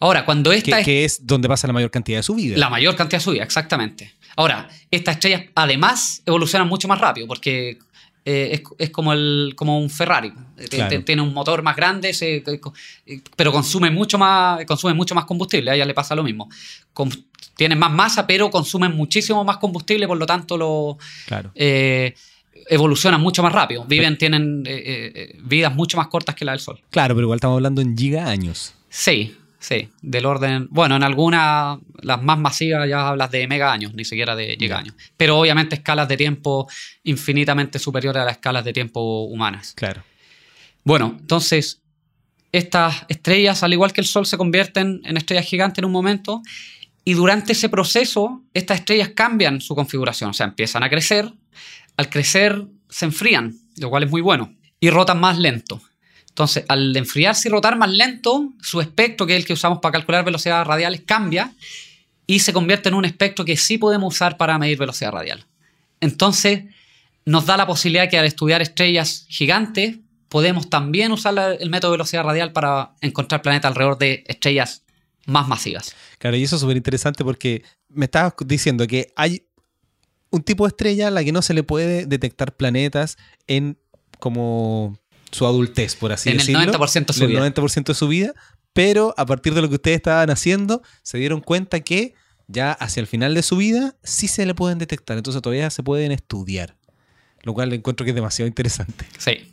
[0.00, 2.56] Ahora, cuando esta Que, es que es donde pasa la mayor cantidad de subida.
[2.56, 4.14] la mayor cantidad de subida, exactamente.
[4.36, 7.78] Ahora, estas estrellas además evolucionan mucho más rápido porque
[8.24, 10.32] eh, es, es como, el, como un Ferrari.
[10.70, 11.02] Claro.
[11.02, 12.60] Tiene un motor más grande, se- eh,
[13.06, 15.70] eh, pero consume mucho, más, consume mucho más combustible.
[15.70, 16.48] A ella le pasa lo mismo.
[16.92, 17.10] Con-
[17.56, 21.50] tienen más masa, pero consumen muchísimo más combustible, por lo tanto lo, Claro.
[21.56, 22.14] eh,
[22.68, 23.84] evolucionan mucho más rápido.
[23.84, 26.80] Viven, tienen eh, eh, eh, vidas mucho más cortas que la del Sol.
[26.90, 28.74] Claro, pero igual estamos hablando en giga años.
[28.88, 30.68] Sí, sí, del orden.
[30.70, 34.78] Bueno, en algunas, las más masivas ya hablas de mega años, ni siquiera de giga
[34.78, 34.94] años.
[35.16, 36.68] Pero obviamente escalas de tiempo
[37.04, 39.72] infinitamente superiores a las escalas de tiempo humanas.
[39.74, 40.02] Claro.
[40.84, 41.82] Bueno, entonces,
[42.52, 46.42] estas estrellas, al igual que el Sol, se convierten en estrellas gigantes en un momento.
[47.04, 51.32] Y durante ese proceso, estas estrellas cambian su configuración, o sea, empiezan a crecer.
[51.98, 55.82] Al crecer, se enfrían, lo cual es muy bueno, y rotan más lento.
[56.30, 59.92] Entonces, al enfriarse y rotar más lento, su espectro, que es el que usamos para
[59.92, 61.52] calcular velocidades radiales, cambia
[62.26, 65.44] y se convierte en un espectro que sí podemos usar para medir velocidad radial.
[66.00, 66.64] Entonces,
[67.24, 69.96] nos da la posibilidad que al estudiar estrellas gigantes,
[70.28, 74.84] podemos también usar el método de velocidad radial para encontrar planetas alrededor de estrellas
[75.26, 75.94] más masivas.
[76.18, 79.47] Claro, y eso es súper interesante porque me estabas diciendo que hay
[80.30, 83.16] un tipo de estrella a la que no se le puede detectar planetas
[83.46, 83.78] en
[84.18, 84.98] como
[85.30, 86.72] su adultez, por así En el decirlo.
[86.72, 87.54] 90% de su En el vida.
[87.54, 88.34] 90% de su vida,
[88.72, 92.14] pero a partir de lo que ustedes estaban haciendo, se dieron cuenta que
[92.46, 95.82] ya hacia el final de su vida sí se le pueden detectar, entonces todavía se
[95.82, 96.76] pueden estudiar,
[97.42, 99.06] lo cual encuentro que es demasiado interesante.
[99.18, 99.52] Sí.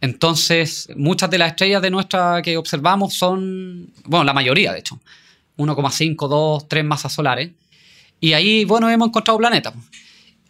[0.00, 5.00] Entonces, muchas de las estrellas de nuestra que observamos son, bueno, la mayoría de hecho,
[5.56, 7.50] 1,5, 2, 3 masas solares.
[8.20, 9.74] Y ahí, bueno, hemos encontrado planetas.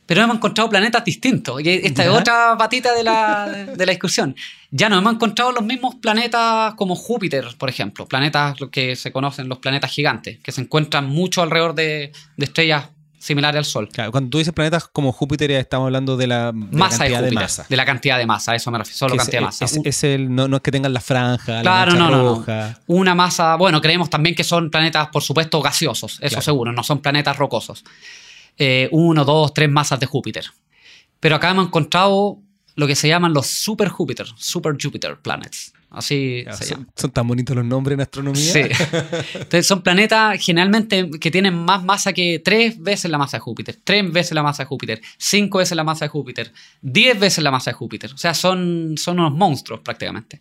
[0.07, 1.61] Pero hemos encontrado planetas distintos.
[1.63, 3.47] Y esta es otra patita de la,
[3.77, 4.35] de la discusión.
[4.71, 8.07] Ya no hemos encontrado los mismos planetas como Júpiter, por ejemplo.
[8.07, 12.89] Planetas que se conocen, los planetas gigantes, que se encuentran mucho alrededor de, de estrellas
[13.19, 13.89] similares al Sol.
[13.89, 17.25] Claro, cuando tú dices planetas como Júpiter, estamos hablando de la, de masa cantidad de,
[17.25, 17.67] de Júpiter, masa.
[17.69, 19.65] de la cantidad de masa, eso me refiero, solo cantidad de masa.
[19.65, 22.45] es- Un- es el, no, no es que tengan la franja, Claro, la no, no,
[22.47, 22.75] no.
[22.87, 26.43] Una masa, bueno, creemos también que son planetas, por supuesto, gaseosos, eso Claro.
[26.43, 27.85] seguro, no son planetas rocosos.
[28.57, 30.45] Eh, uno, dos, tres masas de Júpiter.
[31.21, 32.39] Pero acá hemos encontrado
[32.75, 35.73] lo que se llaman los super Júpiter, super Jupiter planets.
[35.91, 36.85] Así Claro, se llama.
[36.85, 38.53] son, son tan bonitos los nombres en astronomía.
[38.53, 38.61] Sí.
[39.35, 43.79] Entonces son planetas generalmente que tienen más masa que tres veces la masa de Júpiter,
[43.83, 47.51] tres veces la masa de Júpiter, cinco veces la masa de Júpiter, diez veces la
[47.51, 48.13] masa de Júpiter.
[48.13, 50.41] O sea, son, son unos monstruos prácticamente.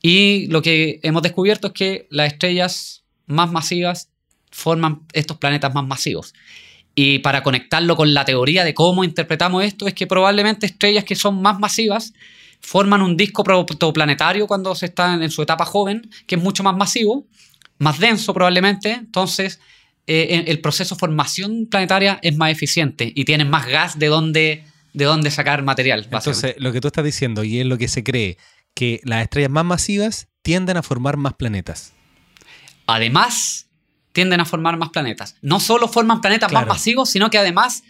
[0.00, 4.10] Y lo que hemos descubierto es que las estrellas más masivas
[4.50, 6.34] forman estos planetas más masivos.
[6.94, 11.14] Y para conectarlo con la teoría de cómo interpretamos esto, es que probablemente estrellas que
[11.14, 12.12] son más masivas
[12.60, 16.76] forman un disco protoplanetario cuando se está en su etapa joven, que es mucho más
[16.76, 17.26] masivo,
[17.78, 18.92] más denso probablemente.
[18.92, 19.60] Entonces,
[20.06, 24.64] eh, el proceso de formación planetaria es más eficiente y tienen más gas de donde,
[24.92, 26.08] de dónde sacar material.
[26.10, 28.38] Entonces, lo que tú estás diciendo, y es lo que se cree,
[28.74, 31.92] que las estrellas más masivas tienden a formar más planetas.
[32.86, 33.66] Además,
[34.12, 35.36] tienden a formar más planetas.
[35.42, 36.66] No solo forman planetas Claro.
[36.66, 37.82] más masivos, sino que además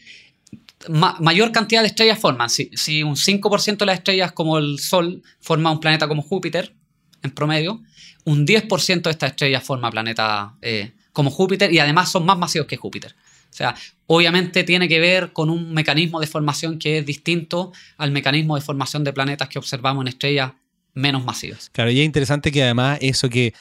[0.89, 2.51] ma- mayor cantidad de estrellas forman.
[2.51, 6.75] Si, si un 5% de las estrellas como el Sol forma un planeta como Júpiter,
[7.23, 7.83] en promedio,
[8.25, 12.67] un 10% de estas estrellas forma planeta eh, como Júpiter y además son más masivos
[12.69, 13.15] que Júpiter.
[13.51, 13.75] O sea,
[14.07, 18.61] obviamente tiene que ver con un mecanismo de formación que es distinto al mecanismo de
[18.61, 20.53] formación de planetas que observamos en estrellas
[20.95, 21.71] menos masivas.
[21.71, 23.55] Claro, y es interesante que además eso que,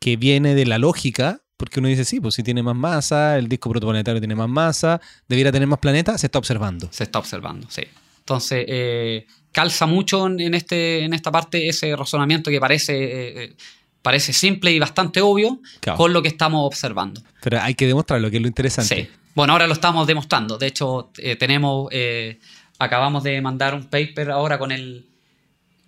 [0.00, 3.48] que viene de la lógica, porque uno dice, sí, pues si tiene más masa, el
[3.48, 4.98] disco protoplanetario tiene más masa,
[5.28, 6.88] debiera tener más planetas, se está observando.
[6.90, 7.82] Se está observando, sí.
[8.20, 13.56] Entonces, eh, calza mucho en, este, en esta parte ese razonamiento que parece, eh, eh,
[14.02, 15.96] parece simple y bastante obvio Claro.
[15.98, 17.20] con lo que estamos observando.
[17.42, 18.94] Pero hay que demostrarlo, que es lo interesante.
[18.94, 19.08] Sí.
[19.34, 20.58] Bueno, ahora lo estamos demostrando.
[20.58, 22.38] De hecho, eh, tenemos, eh,
[22.78, 25.07] acabamos de mandar un paper ahora con el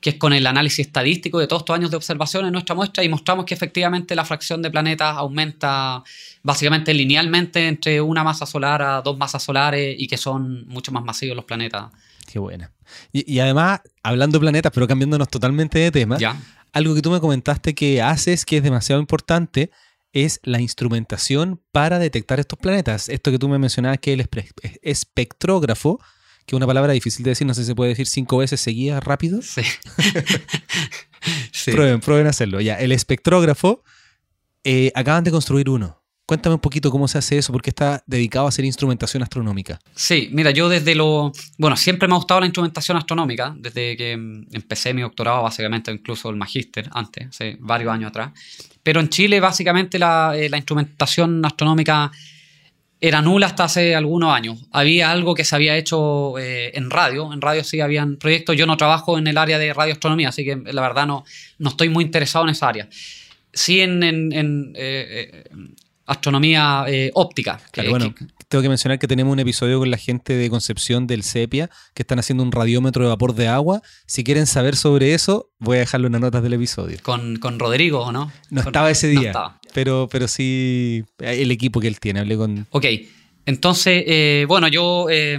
[0.00, 3.04] que es con el análisis estadístico de todos estos años de observación en nuestra muestra
[3.04, 6.02] y mostramos que efectivamente la fracción de planetas aumenta
[6.42, 11.04] básicamente linealmente entre una masa solar a dos masas solares y que son mucho más
[11.04, 11.90] masivos los planetas.
[12.30, 12.70] Qué buena.
[13.12, 16.36] Y, y además, hablando de planetas, pero cambiándonos totalmente de tema, ¿Ya?
[16.72, 19.70] algo que tú me comentaste que haces que es demasiado importante
[20.12, 23.08] es la instrumentación para detectar estos planetas.
[23.08, 26.00] Esto que tú me mencionabas que es el espectrógrafo,
[26.50, 28.60] que es una palabra difícil de decir, no sé si se puede decir cinco veces
[28.60, 29.40] seguidas rápido.
[29.42, 29.62] Sí.
[31.52, 31.72] Sí.
[31.72, 32.62] Prueben, prueben hacerlo.
[32.62, 33.84] Ya, el espectrógrafo,
[34.64, 36.02] eh, acaban de construir uno.
[36.24, 39.78] Cuéntame un poquito cómo se hace eso, porque está dedicado a hacer instrumentación astronómica.
[39.94, 41.30] Sí, mira, yo desde lo...
[41.58, 45.92] Bueno, siempre me ha gustado la instrumentación astronómica, desde que mm, empecé mi doctorado, básicamente,
[45.92, 48.30] incluso el magíster antes, hace varios años atrás.
[48.82, 52.10] Pero en Chile, básicamente, la, eh, la instrumentación astronómica
[53.00, 54.58] era nula hasta hace algunos años.
[54.72, 58.66] Había algo que se había hecho eh, en radio, en radio sí habían proyectos, yo
[58.66, 61.24] no trabajo en el área de radioastronomía, así que la verdad no,
[61.58, 62.88] no estoy muy interesado en esa área.
[63.52, 65.50] Sí en, en- en, eh, eh,
[66.06, 67.60] astronomía eh, óptica.
[67.70, 71.06] Claro, bueno, que- tengo que mencionar que tenemos un episodio con la gente de Concepción
[71.06, 73.80] del CEPIA que están haciendo un radiómetro de vapor de agua.
[74.06, 76.98] Si quieren saber sobre eso, voy a dejarlo en las notas del episodio.
[77.02, 78.32] con, con Rodrigo, ¿o no?
[78.50, 79.59] No Con- estaba ese no día, estaba.
[79.72, 82.20] Pero, pero sí el equipo que él tiene.
[82.20, 82.66] Hablé con...
[82.70, 82.86] Ok,
[83.46, 85.38] entonces, eh, bueno, yo eh,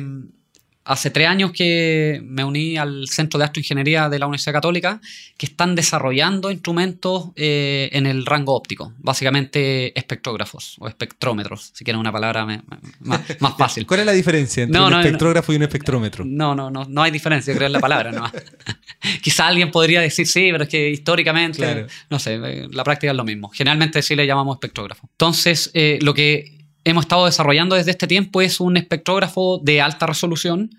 [0.83, 4.99] hace tres años que me uní al Centro de Astroingeniería de la Universidad Católica,
[5.37, 11.99] que están desarrollando instrumentos eh, en el rango óptico, básicamente espectrógrafos o espectrómetros, si quieren
[11.99, 13.85] una palabra me- me- más, más fácil.
[13.85, 15.03] ¿Cuál es la diferencia entre No, un no, no.
[15.03, 16.25] espectrógrafo y un espectrómetro?
[16.25, 18.11] No, no, no, no hay diferencia, creo en la palabra.
[18.11, 18.31] No.
[19.21, 21.87] Quizá alguien podría decir sí, pero es que históricamente, Claro.
[22.09, 23.49] no sé, eh, la práctica es lo mismo.
[23.49, 25.07] Generalmente sí le llamamos espectrógrafo.
[25.11, 30.05] Entonces, eh, lo que hemos estado desarrollando desde este tiempo es un espectrógrafo de alta
[30.07, 30.71] resolución,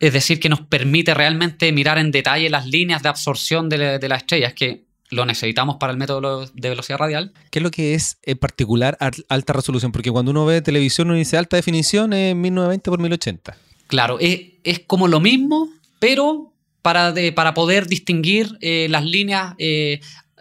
[0.00, 3.98] es decir, que nos permite realmente mirar en detalle las líneas de absorción de, la-
[3.98, 7.32] de las estrellas, que lo necesitamos para el método de velocidad radial.
[7.50, 9.92] ¿Qué es lo que es en particular al- alta resolución?
[9.92, 13.56] Porque cuando uno ve televisión uno dice alta definición es 1920 por 1080.
[13.86, 15.68] Claro, es, es como lo mismo,
[16.00, 16.52] pero
[16.82, 20.00] para, de- para poder distinguir eh, las líneas eh,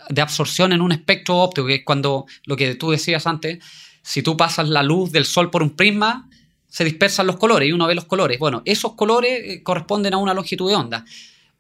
[0.10, 3.60] de absorción en un espectro óptico, que es cuando lo que tú decías antes,
[4.04, 6.30] si tú pasas la luz del sol por un prisma,
[6.68, 8.38] se dispersan los colores y uno ve los colores.
[8.38, 11.06] Bueno, esos colores eh, corresponden a una longitud de onda.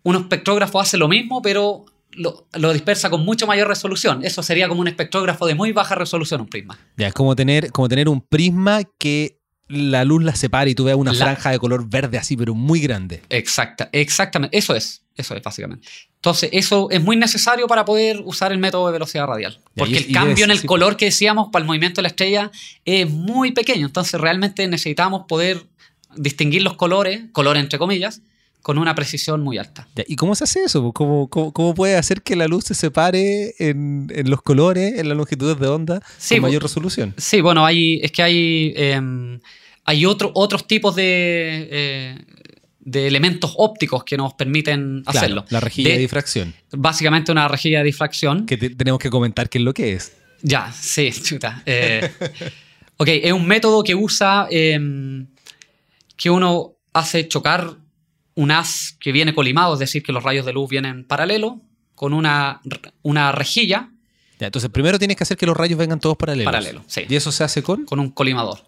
[0.03, 4.23] un espectrógrafo hace lo mismo, pero lo, lo dispersa con mucho mayor resolución.
[4.23, 6.77] Eso sería como un espectrógrafo de muy baja resolución, un prisma.
[6.97, 9.39] Ya, es como tener, como tener un prisma que
[9.69, 12.53] la luz la separa y tú veas una La- franja de color verde así, pero
[12.53, 13.21] muy grande.
[13.29, 14.57] Exacta, exactamente.
[14.57, 15.03] Eso es.
[15.16, 15.88] Eso es, básicamente.
[16.16, 19.59] Entonces, eso es muy necesario para poder usar el método de velocidad radial.
[19.76, 20.68] Porque el cambio en el sí.
[20.68, 22.51] color que decíamos para el movimiento de la estrella
[22.86, 23.86] es muy pequeño.
[23.86, 25.64] Entonces, realmente necesitamos poder
[26.16, 28.22] distinguir los colores, colores entre comillas,
[28.64, 29.88] con una precisión muy alta.
[30.07, 30.93] ¿Y cómo se hace eso?
[30.93, 35.09] ¿Cómo, cómo, cómo puede hacer que la luz se separe en, en los colores, en
[35.09, 37.14] las longitudes de onda, Sí, con mayor resolución?
[37.18, 39.41] Sí, bueno, hay, es que hay, em,
[39.84, 42.18] hay otro- otros tipos de, eh,
[42.86, 45.45] de elementos ópticos que nos permiten Claro, hacerlo.
[45.49, 46.53] la rejilla de, De- difracción.
[46.71, 48.45] Básicamente una rejilla de difracción.
[48.45, 50.13] Que te- tenemos que comentar qué es lo que es.
[50.41, 51.63] Ya, sí, chuta.
[51.65, 52.11] Eh,
[52.97, 55.27] ok, es un método que usa em,
[56.17, 57.77] que uno hace chocar
[58.36, 61.61] un haz que viene colimado, es decir, que los rayos de luz vienen paralelo,
[61.95, 62.61] con una,
[63.03, 63.91] una rejilla
[64.39, 66.51] Ya, entonces, primero tienes que hacer que los rayos vengan todos paralelos.
[66.51, 67.86] paralelo, sí, Y eso se hace con.
[67.86, 68.65] con un colimador.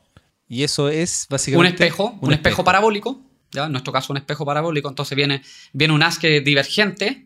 [0.47, 1.84] Y eso es Un básicamente.
[1.84, 2.63] espejo, un, espejo.
[2.63, 3.20] parabólico,
[3.56, 3.66] ¿ya?
[3.66, 5.41] en nuestro caso un espejo parabólico, entonces viene,
[5.74, 7.26] viene un haz que es divergente,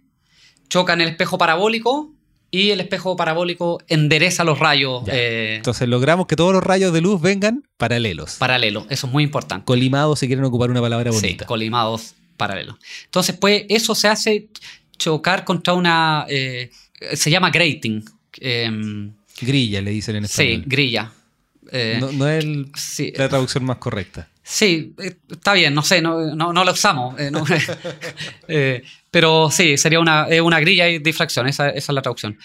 [0.70, 2.14] choca en el espejo parabólico
[2.52, 7.02] y el espejo parabólico endereza los rayos eh, Entonces logramos que todos los rayos de
[7.02, 8.36] luz vengan paralelos.
[8.36, 9.66] paralelo, eso es muy importante.
[9.66, 11.46] Colimados, si quieren ocupar una palabra Sí, bonita.
[11.46, 12.78] colimados paralelos.
[13.06, 14.48] Entonces, pues, eso se hace
[14.98, 16.26] chocar contra una.
[16.30, 16.72] eh,
[17.14, 18.04] se llama grating.
[18.40, 19.12] em,
[19.42, 20.64] Grilla, le dicen en sí, español.
[20.66, 21.12] grilla.
[21.72, 24.29] Eh, no, no es el- sí, la traducción más correcta.
[24.50, 27.18] Sí, eh, está bien, no sé, no, no, no lo usamos.
[27.20, 27.46] eh, no.
[28.48, 28.82] Eh,
[29.12, 32.38] pero sí, sería una, una grilla y difracción, esa, es la traducción.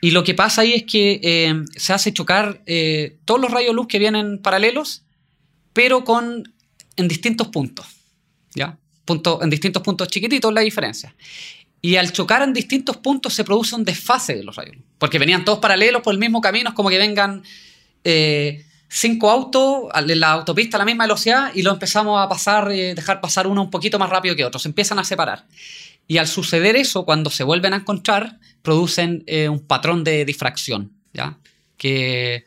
[0.00, 2.62] Y lo que pasa ahí es que eh, se hace chocar
[3.24, 5.02] todos los rayos de luz que vienen paralelos,
[5.72, 6.44] pero con
[6.96, 7.86] en distintos puntos.
[8.54, 8.78] ¿Ya?
[9.04, 11.14] Punto, en distintos puntos chiquititos la diferencia.
[11.80, 14.76] Y al chocar en distintos puntos se produce un desfase de los rayos.
[14.98, 17.42] Porque venían todos paralelos por el mismo camino, es como que vengan
[18.96, 22.94] cinco autos en la autopista a la misma velocidad y lo empezamos a pasar, eh,
[22.94, 24.60] dejar pasar uno un poquito más rápido que otro.
[24.60, 25.46] Se empiezan a separar.
[26.06, 30.92] Y al suceder eso, cuando se vuelven a encontrar, producen eh, un patrón de difracción.
[31.12, 31.38] ¿ya?
[31.76, 32.44] Que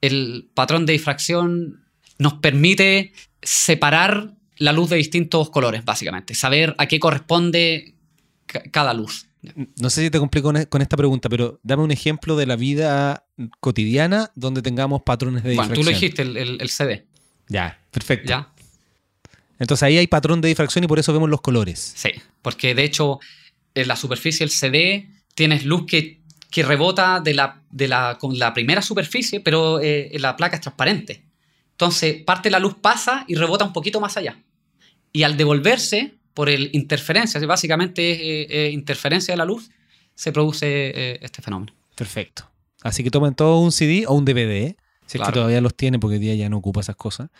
[0.00, 1.84] el patrón de difracción
[2.18, 6.34] nos permite separar la luz de distintos colores, básicamente.
[6.34, 7.94] Saber a qué corresponde
[8.46, 9.26] ca- cada luz.
[9.76, 12.46] No sé si te complico con, e- con esta pregunta, pero dame un ejemplo de
[12.46, 13.26] la vida
[13.60, 15.84] cotidiana donde tengamos patrones de Bueno, tú difracción.
[15.86, 17.06] lo dijiste, el, el- el CD.
[17.48, 18.28] Ya, perfecto.
[18.30, 18.48] ¿Ya?
[19.58, 21.92] Entonces ahí hay patrón de difracción y por eso vemos los colores.
[21.96, 22.10] Sí,
[22.42, 23.20] porque de hecho
[23.74, 26.20] en la superficie del CD tienes luz que,
[26.50, 30.62] que rebota de la, de la, con la primera superficie, pero eh, la placa es
[30.62, 31.24] transparente.
[31.72, 34.38] Entonces parte de la luz pasa y rebota un poquito más allá.
[35.12, 39.70] Y al devolverse por el interferencia, básicamente es eh, eh, interferencia de la luz,
[40.14, 41.72] se produce eh, este fenómeno.
[41.94, 42.50] Perfecto.
[42.82, 44.76] Así que tomen todo un CD o un DVD,
[45.06, 47.30] si es que todavía los tiene porque hoy día ya no ocupa esas cosas,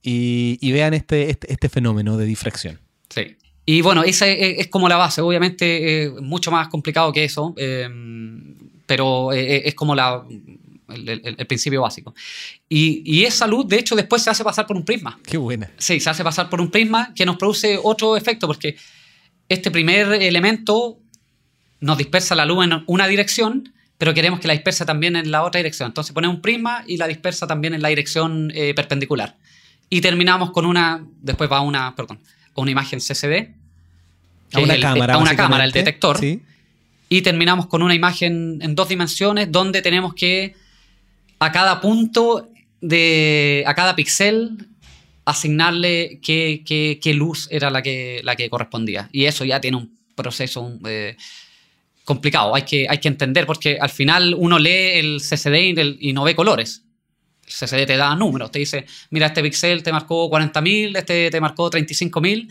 [0.00, 2.80] y, y vean este, este, este fenómeno de difracción.
[3.10, 3.36] Sí.
[3.66, 7.88] Y bueno, esa es, como la base, obviamente eh, mucho más complicado que eso, eh,
[8.86, 10.24] pero es como la,
[10.88, 12.14] el, el- el principio básico.
[12.68, 15.18] Y, y esa luz, de hecho, después se hace pasar por un prisma.
[15.24, 15.70] Qué buena.
[15.78, 18.76] Sí, se hace pasar por un prisma que nos produce otro efecto, porque
[19.48, 20.98] este primer elemento
[21.80, 25.42] nos dispersa la luz en una dirección, pero queremos que la disperse también en la
[25.42, 25.88] otra dirección.
[25.88, 29.36] Entonces ponemos un prisma y la dispersa también en la dirección eh, perpendicular.
[29.88, 32.18] Y terminamos con una, después va una, perdón,
[32.56, 33.54] una imagen CCD.
[34.52, 35.14] A una el- cámara.
[35.14, 36.18] A una cámara, el detector.
[36.18, 36.40] Sí.
[37.08, 40.56] Y terminamos con una imagen en dos dimensiones donde tenemos que
[41.38, 43.64] a cada punto de.
[43.66, 44.68] a cada píxel
[45.24, 49.08] asignarle qué, qué- qué luz era la que, la que correspondía.
[49.12, 51.16] Y eso ya tiene un proceso eh,
[52.04, 52.54] complicado.
[52.54, 56.22] Hay que, hay que entender, porque al final uno lee el CCD y, y no
[56.24, 56.82] ve colores.
[57.44, 61.40] El CCD te da números, te dice, mira, este píxel te marcó 40.000, este te
[61.40, 62.48] marcó 35.000.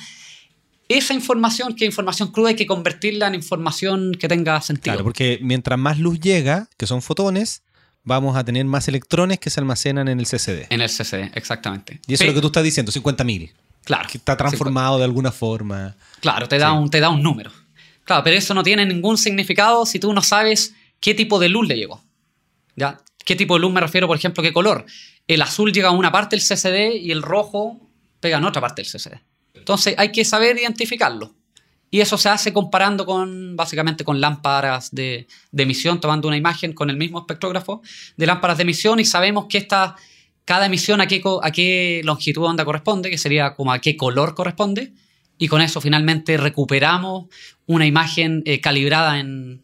[0.88, 4.94] Esa información, que es información cruda, hay que convertirla en información que tenga sentido.
[4.94, 7.64] Claro, porque mientras más luz llega, que son fotones,
[8.06, 10.68] vamos a tener más electrones que se almacenan en el CCD.
[10.70, 12.00] En el CCD, exactamente.
[12.08, 13.52] Y eso es lo que tú estás diciendo, 50.000.
[13.84, 14.08] Claro.
[14.10, 15.96] Que está transformado de alguna forma.
[16.22, 16.78] Claro, te da, Sí.
[16.78, 17.52] un, te da un número.
[18.06, 21.68] Claro, pero eso no tiene ningún significado si tú no sabes qué tipo de luz
[21.68, 22.02] le llegó.
[22.76, 23.00] ¿Ya?
[23.26, 24.86] ¿Qué tipo de luz me refiero, por ejemplo, qué color?
[25.28, 27.80] El azul llega a una parte del CCD y el rojo
[28.20, 29.20] pega en otra parte del CCD.
[29.56, 31.34] Entonces hay que saber identificarlo.
[31.92, 36.74] Y eso se hace comparando con, básicamente, con lámparas de, de emisión, tomando una imagen
[36.74, 37.82] con el mismo espectrógrafo
[38.18, 39.96] de lámparas de emisión y sabemos que esta,
[40.46, 43.98] cada emisión a qué, a qué longitud de onda corresponde, que sería como a qué
[43.98, 44.94] color corresponde,
[45.38, 47.26] y con eso finalmente recuperamos
[47.66, 49.62] una imagen eh, calibrada en,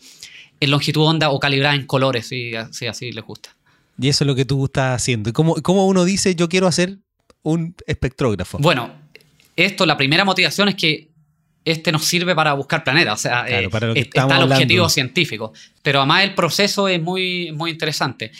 [0.60, 3.56] longitud onda o calibrada en colores, si, así les gusta.
[4.00, 5.30] Y eso es lo que tú estás haciendo.
[5.30, 6.98] ¿Y cómo, cómo uno dice yo quiero hacer
[7.44, 8.58] un espectrógrafo?
[8.58, 8.92] Bueno,
[9.56, 11.11] esto, la primera motivación es que
[11.66, 16.24] este nos sirve para buscar planetas, o sea, eh, está el objetivo científico, pero además
[16.24, 18.32] el proceso es muy, muy interesante.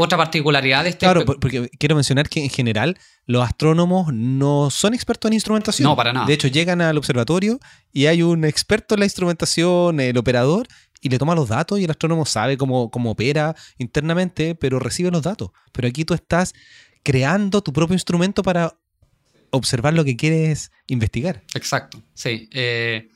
[0.00, 1.06] Otra particularidad de este...
[1.06, 5.88] Claro, porque quiero mencionar que en general los astrónomos no son expertos en instrumentación.
[5.88, 6.24] No, para nada.
[6.24, 7.58] De hecho, llegan al observatorio
[7.92, 10.68] y hay un experto en la instrumentación, el operador,
[11.00, 15.10] y le toma los datos y el astrónomo sabe cómo, cómo opera internamente, pero recibe
[15.10, 15.50] los datos.
[15.72, 16.54] Pero aquí tú estás
[17.02, 18.74] creando tu propio instrumento para
[19.50, 21.42] observar lo que quieres investigar.
[21.54, 22.48] Exacto, sí.
[22.52, 23.08] Eh,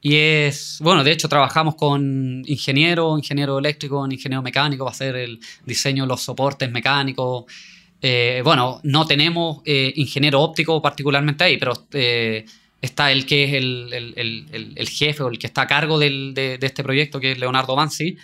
[0.00, 5.40] y es, bueno, de hecho trabajamos con ingeniero, ingeniero eléctrico, ingeniero mecánico para hacer el
[5.64, 7.44] diseño de los soportes mecánicos.
[8.00, 11.72] Eh, bueno, no tenemos eh, ingeniero óptico particularmente ahí, pero
[12.80, 17.18] está el que es el, jefe o el que está a cargo de, este proyecto,
[17.18, 18.16] que es Leonardo Bansi.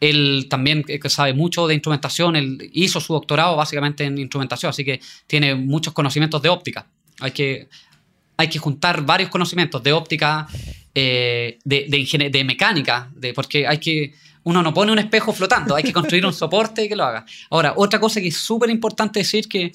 [0.00, 5.00] Él también sabe mucho de instrumentación, él hizo su doctorado básicamente en instrumentación, así que
[5.26, 6.86] tiene muchos conocimientos de óptica.
[7.20, 7.68] Hay que,
[8.36, 10.48] hay que juntar varios conocimientos de óptica,
[10.94, 16.24] eh, de, mecánica, porque hay que, uno no pone un espejo flotando, hay que construir
[16.24, 17.26] un soporte que lo haga.
[17.50, 19.72] Ahora, otra cosa que es súper importante decir que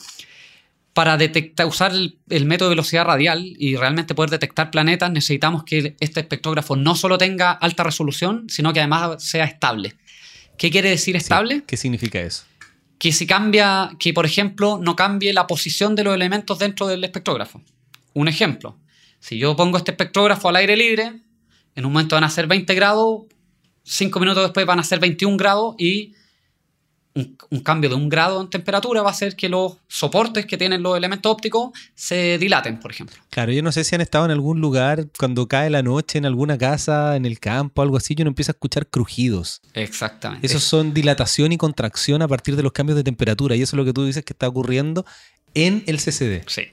[0.96, 5.98] para detectar, usar el, método de velocidad radial y realmente poder detectar planetas, necesitamos que
[6.00, 9.96] este espectrógrafo no solo tenga alta resolución, sino que además sea estable.
[10.58, 11.64] ¿Qué quiere decir estable?
[11.66, 12.44] ¿Qué significa eso?
[12.98, 17.04] Que si cambia, que por ejemplo no cambie la posición de los elementos dentro del
[17.04, 17.62] espectrógrafo.
[18.14, 18.78] Un ejemplo,
[19.20, 21.22] si yo pongo este espectrógrafo al aire libre,
[21.76, 23.24] en un momento van a ser 20 grados,
[23.84, 26.14] 5 minutos después van a ser 21 grados y
[27.16, 30.84] un, cambio de un grado en temperatura va a hacer que los soportes que tienen
[30.84, 33.16] los elementos ópticos se dilaten, por ejemplo.
[33.30, 36.26] Claro, yo no sé si han estado en algún lugar cuando cae la noche en
[36.26, 39.62] alguna casa, en el campo, algo así, y uno empieza a escuchar crujidos.
[39.74, 40.46] Exactamente.
[40.46, 43.78] Esos son dilatación y contracción a partir de los cambios de temperatura, y eso es
[43.78, 45.06] lo que tú dices que está ocurriendo
[45.54, 46.44] en el CCD.
[46.48, 46.64] Sí.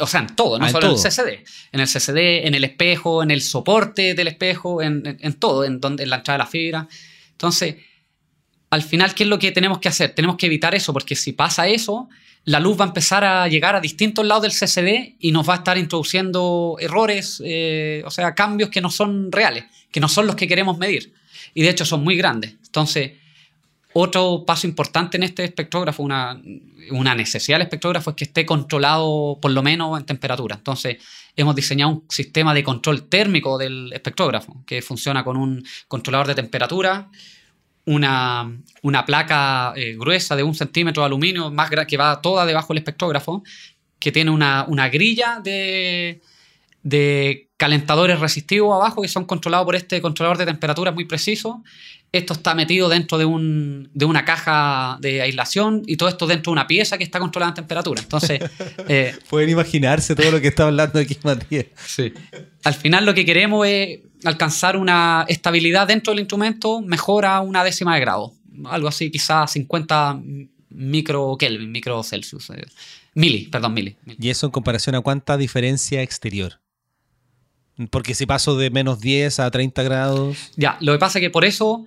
[0.00, 1.44] o sea, en todo, no ah, solo en, el CCD.
[1.70, 5.80] En el CCD, en el espejo, en el soporte del espejo, en, en todo, en,
[5.80, 6.88] donde, en la entrada de la fibra.
[7.30, 7.76] Entonces,
[8.70, 10.14] al final, ¿qué es lo que tenemos que hacer?
[10.14, 12.08] Tenemos que evitar eso, porque si pasa eso,
[12.44, 15.54] la luz va a empezar a llegar a distintos lados del CCD y nos va
[15.54, 20.26] a estar introduciendo errores, eh, o sea, cambios que no son reales, que no son
[20.26, 21.12] los que queremos medir.
[21.54, 22.54] Y de hecho son muy grandes.
[22.64, 23.12] Entonces,
[23.92, 26.40] otro paso importante en este espectrógrafo, una,
[26.90, 30.56] una necesidad del espectrógrafo es que esté controlado por lo menos en temperatura.
[30.56, 30.98] Entonces,
[31.34, 36.34] hemos diseñado un sistema de control térmico del espectrógrafo, que funciona con un controlador de
[36.34, 37.10] temperatura,
[37.86, 42.78] una, placa eh, gruesa de un centímetro de aluminio más que va toda debajo del
[42.78, 43.42] espectrógrafo,
[43.98, 46.20] que tiene una, grilla de,
[46.82, 51.62] de, calentadores resistivos abajo que son controlados por este controlador de temperatura muy preciso.
[52.12, 56.50] Esto está metido dentro de, un, de una caja de aislación y todo esto dentro
[56.50, 58.00] de una pieza que está controlada en temperatura.
[58.00, 58.40] Entonces,
[58.88, 61.66] eh, pueden imaginarse todo lo que está hablando aquí Matías.
[61.86, 62.12] Sí.
[62.64, 67.94] Al final lo que queremos es alcanzar una estabilidad dentro del instrumento mejora una décima
[67.94, 68.32] de grado.
[68.64, 70.20] Algo así, quizás 50
[70.70, 72.50] micro Kelvin, micro Celsius.
[72.50, 72.64] Eh,
[73.14, 73.96] mili, perdón, mili.
[74.18, 76.60] ¿Y eso en comparación a cuánta diferencia exterior?
[77.90, 80.36] Porque si paso de menos 10 a 30 grados.
[80.56, 81.86] Ya, lo que pasa es que por eso,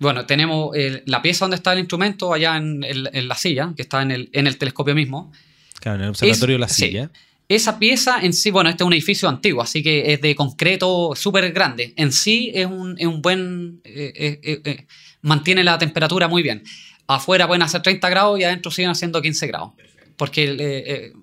[0.00, 0.74] bueno, tenemos
[1.04, 2.80] la pieza donde está el instrumento allá en,
[3.28, 5.32] la silla, que está en el, en el telescopio mismo.
[5.80, 7.10] Claro, en el observatorio de la silla.
[7.48, 11.14] Esa pieza en sí, bueno, este es un edificio antiguo, así que es de concreto
[11.16, 11.94] súper grande.
[11.96, 13.80] En sí es un, buen...
[13.84, 14.86] Eh, eh, eh,
[15.22, 16.62] mantiene la temperatura muy bien.
[17.06, 19.72] Afuera pueden hacer 30 grados y adentro siguen haciendo 15 grados.
[20.18, 21.14] Porque,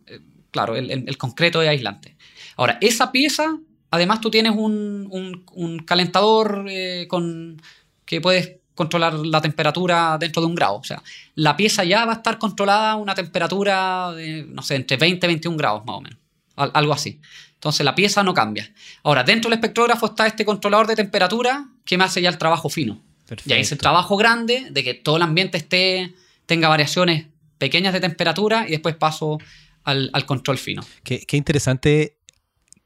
[0.49, 2.17] claro, el, concreto es aislante.
[2.55, 3.59] Ahora, esa pieza,
[3.91, 6.65] además tú tienes un, calentador
[7.07, 7.61] con,
[8.03, 10.76] que puedes controlar la temperatura dentro de un grado.
[10.76, 11.01] O sea,
[11.34, 15.26] la pieza ya va a estar controlada a una temperatura de, no sé, entre 20
[15.26, 16.19] y 21 grados más o menos.
[16.55, 17.19] Algo así.
[17.55, 18.71] Entonces la pieza no cambia.
[19.03, 22.69] Ahora, dentro del espectrógrafo está este controlador de temperatura que me hace ya el trabajo
[22.69, 23.01] fino.
[23.26, 23.49] Perfecto.
[23.49, 26.13] Y ahí es el trabajo grande de que todo el ambiente esté,
[26.45, 27.26] tenga variaciones
[27.57, 29.39] pequeñas de temperatura y después paso
[29.84, 30.86] al, control fino.
[31.03, 32.17] Qué, qué interesante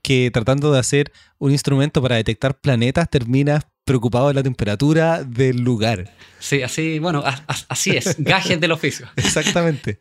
[0.09, 5.57] que tratando de hacer un instrumento para detectar planetas terminas preocupado de la temperatura del
[5.57, 6.11] lugar.
[6.39, 7.23] Sí, así, bueno,
[7.67, 9.07] así es, gajes del oficio.
[9.15, 9.99] Exactamente.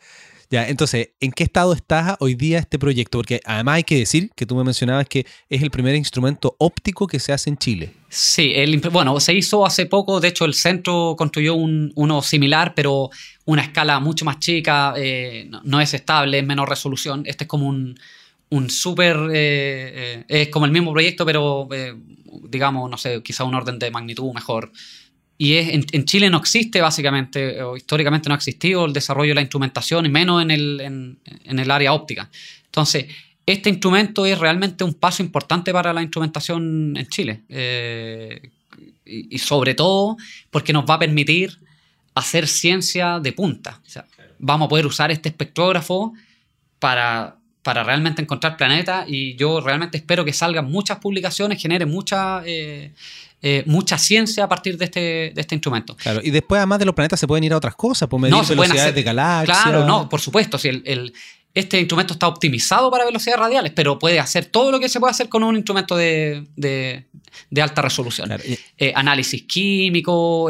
[0.49, 3.19] Ya, entonces, ¿en qué estado está hoy día este proyecto?
[3.19, 7.07] Porque además hay que decir que tú me mencionabas que es el primer instrumento óptico
[7.07, 7.93] que se hace en Chile.
[8.09, 13.11] Sí, el, bueno, se hizo hace poco, de hecho el centro construyó uno similar, pero
[13.45, 17.25] una escala mucho más chica, eh, no, es estable, es menor resolución.
[17.27, 17.95] Este es como un,
[18.51, 19.17] un súper...
[19.33, 21.69] Eh, es como el mismo proyecto, pero
[22.49, 24.73] digamos, no sé, quizá un orden de magnitud mejor.
[25.37, 29.37] Y es, en, Chile no existe básicamente, o históricamente no ha existido el desarrollo de
[29.37, 30.81] la instrumentación, y menos en el,
[31.45, 32.29] en el área óptica.
[32.65, 33.07] Entonces,
[33.49, 37.45] este instrumento es realmente un paso importante para la instrumentación en Chile.
[37.49, 38.51] Eh,
[39.07, 40.19] y, sobre todo
[40.51, 41.59] porque nos va a permitir
[42.15, 43.81] hacer ciencia de punta.
[44.39, 46.13] vamos a poder usar este espectrógrafo
[46.79, 52.43] para, para realmente encontrar planetas y yo realmente espero que salgan muchas publicaciones, genere mucha...
[52.45, 52.93] Eh,
[53.41, 55.01] eh, mucha ciencia a partir de este,
[55.33, 55.97] de este instrumento.
[55.97, 58.35] Claro, y después además de los planetas se pueden ir a otras cosas, por medir
[58.35, 59.63] no, velocidades de galaxias.
[59.63, 60.59] Claro, no, por supuesto.
[60.59, 61.13] Si el, el,
[61.55, 65.11] este instrumento está optimizado para velocidades radiales, pero puede hacer todo lo que se puede
[65.11, 66.47] hacer con un instrumento de,
[67.61, 68.31] alta resolución.
[68.77, 70.49] Eh, análisis químico,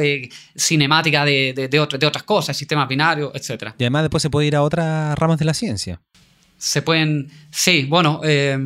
[0.54, 3.74] cinemática de, de, otras cosas, sistemas binarios, etc.
[3.78, 6.00] Y además después se puede ir a otras ramas de la ciencia.
[6.58, 8.58] Se pueden, sí, bueno, eh,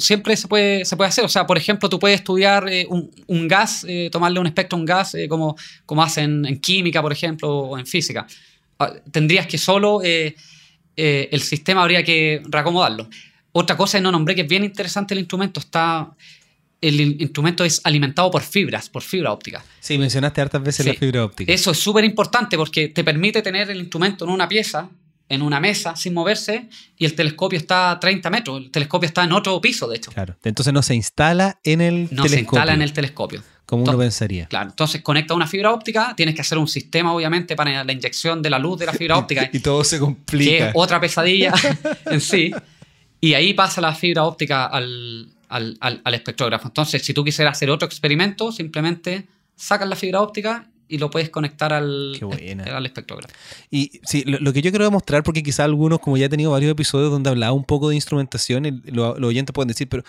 [0.00, 1.24] siempre se puede, se puede hacer.
[1.24, 5.16] O sea, por ejemplo, tú puedes estudiar un, gas, tomarle un espectro a un gas,
[5.28, 8.26] como, como hacen en química, por ejemplo, o en física.
[8.78, 10.00] Ah, tendrías que solo
[10.96, 13.08] eh, el sistema habría que reacomodarlo.
[13.52, 16.10] Otra cosa que no nombré que es bien interesante el instrumento, está
[16.80, 19.64] el instrumento es alimentado por fibras, por fibra óptica.
[19.80, 21.52] Sí, mencionaste hartas veces la fibra óptica.
[21.52, 24.88] Eso es súper importante porque te permite tener el instrumento en una pieza,
[25.28, 28.58] en una mesa, sin moverse, y el telescopio está a 30 metros.
[28.58, 30.12] El telescopio está en otro piso, de hecho.
[30.12, 30.36] Claro.
[30.44, 32.22] Entonces no se instala en el telescopio.
[32.22, 34.46] No se instala en el telescopio como uno pensaría.
[34.46, 38.40] Claro, entonces conecta una fibra óptica, tienes que hacer un sistema, obviamente, para la inyección
[38.40, 39.50] de la luz de la fibra óptica.
[39.52, 40.50] y todo se complica.
[40.50, 41.52] Que es otra pesadilla
[42.06, 42.52] en sí.
[43.20, 45.32] Y ahí pasa la fibra óptica al,
[46.12, 46.68] espectrógrafo.
[46.68, 51.30] Entonces, si tú quisieras hacer otro experimento, simplemente sacas la fibra óptica y lo puedes
[51.30, 52.18] conectar al,
[52.72, 53.34] al espectrógrafo.
[53.70, 56.72] Y sí, lo, que yo quiero demostrar, porque quizá algunos, como ya he tenido varios
[56.72, 60.04] episodios donde hablaba un poco de instrumentación, los oyentes pueden decir, pero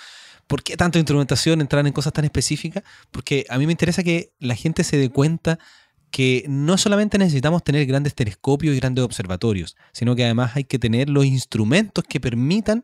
[0.47, 2.83] ¿Por qué tanto instrumentación, entrar en cosas tan específicas?
[3.11, 5.59] Porque a mí me interesa que la gente se dé cuenta
[6.09, 10.79] que no solamente necesitamos tener grandes telescopios y grandes observatorios, sino que además hay que
[10.79, 12.83] tener los instrumentos que permitan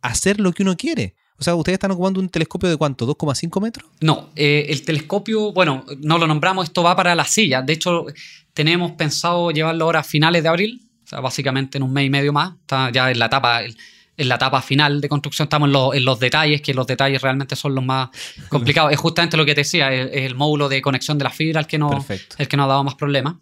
[0.00, 1.16] hacer lo que uno quiere.
[1.38, 3.06] O sea, ¿ustedes están ocupando un telescopio de cuánto?
[3.06, 3.86] ¿2,5 metros?
[4.00, 7.60] No, eh, el telescopio, bueno, no lo nombramos, esto va para la silla.
[7.60, 8.06] De hecho,
[8.54, 12.10] tenemos pensado llevarlo ahora a finales de abril, o sea, básicamente en un mes y
[12.10, 12.54] medio más.
[12.62, 16.62] Está ya en la etapa, en la etapa final de construcción, estamos en, los detalles,
[16.62, 18.08] que los detalles realmente son los más
[18.48, 18.92] complicados.
[18.92, 21.66] es justamente lo que te decía, es, el módulo de conexión de la fibra el
[21.66, 22.04] que, no,
[22.38, 23.34] el que nos ha dado más problemas.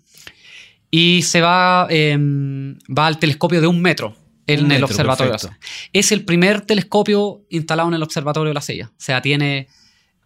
[0.91, 4.17] Y se va, em, va al telescopio de un metro
[4.47, 5.35] en el observatorio.
[5.93, 8.91] Es el primer telescopio instalado en el observatorio de la Sella.
[8.91, 9.69] O sea, tiene,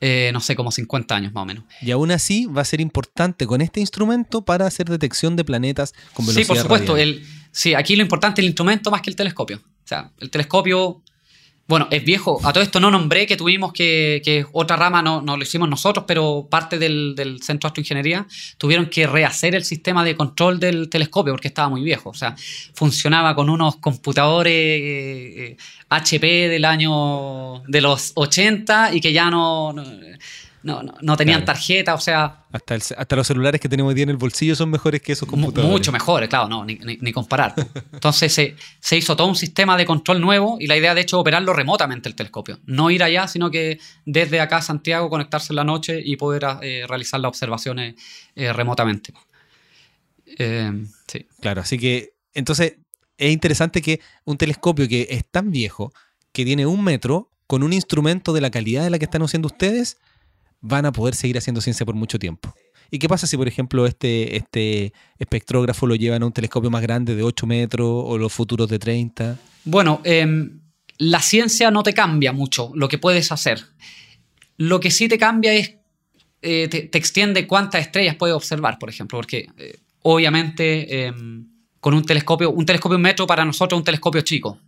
[0.01, 1.65] eh, no sé, como 50 años más o menos.
[1.81, 5.93] Y aún así va a ser importante con este instrumento para hacer detección de planetas
[6.15, 6.97] con velocidad Sí, por supuesto.
[6.97, 9.59] El, sí, aquí lo importante es el instrumento más que el telescopio.
[9.59, 11.03] O sea, el telescopio,
[11.69, 12.41] bueno, es viejo.
[12.45, 15.69] A todo esto no nombré que tuvimos que, que otra rama no, no, lo hicimos
[15.69, 20.89] nosotros, pero parte del, Centro de Astroingeniería tuvieron que rehacer el sistema de control del
[20.89, 22.09] telescopio porque estaba muy viejo.
[22.09, 22.35] O sea,
[22.73, 25.59] funcionaba con unos computadores
[25.91, 29.75] HP eh, del año de los 80 y que ya no,
[30.63, 32.45] no, no tenían tarjeta, o sea...
[32.51, 35.29] Hasta, hasta los celulares que tenemos hoy día en el bolsillo son mejores que esos
[35.29, 35.71] computadores.
[35.71, 37.55] Mucho mejores, claro, no, ni, ni, comparar.
[37.93, 41.21] Entonces se, se, hizo todo un sistema de control nuevo y la idea de hecho
[41.21, 42.59] operarlo remotamente el telescopio.
[42.65, 46.45] No ir allá, sino que desde acá a Santiago conectarse en la noche y poder
[46.63, 47.95] eh, realizar las observaciones
[48.35, 49.13] eh, remotamente.
[50.27, 50.73] Eh,
[51.07, 51.27] sí.
[51.41, 52.77] Claro, así que entonces
[53.17, 55.93] es interesante que un telescopio que es tan viejo,
[56.33, 59.47] que tiene un metro, con un instrumento de la calidad de la que están haciendo
[59.47, 59.97] ustedes,
[60.61, 62.55] van a poder seguir haciendo ciencia por mucho tiempo.
[62.91, 66.83] ¿Y qué pasa si, por ejemplo, este, este espectrógrafo lo llevan a un telescopio más
[66.83, 69.39] grande de 8 metros o los futuros de 30?
[69.65, 70.61] Bueno, em,
[70.97, 73.63] la ciencia no te cambia mucho lo que puedes hacer.
[74.57, 75.75] Lo que sí te cambia es,
[76.41, 81.47] eh, te, extiende cuántas estrellas puedes observar, por ejemplo, porque eh, obviamente em,
[81.81, 84.59] con un telescopio, un telescopio un metro para nosotros es un telescopio chico.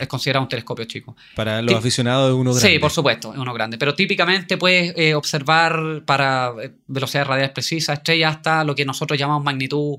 [0.00, 1.16] Es considerado un telescopio chico.
[1.34, 2.68] Para los aficionados es uno grande.
[2.68, 3.78] Sí, por supuesto, es uno grande.
[3.78, 9.18] Pero típicamente puedes eh, observar para eh, velocidades radiales precisas estrellas hasta lo que nosotros
[9.18, 9.98] llamamos magnitud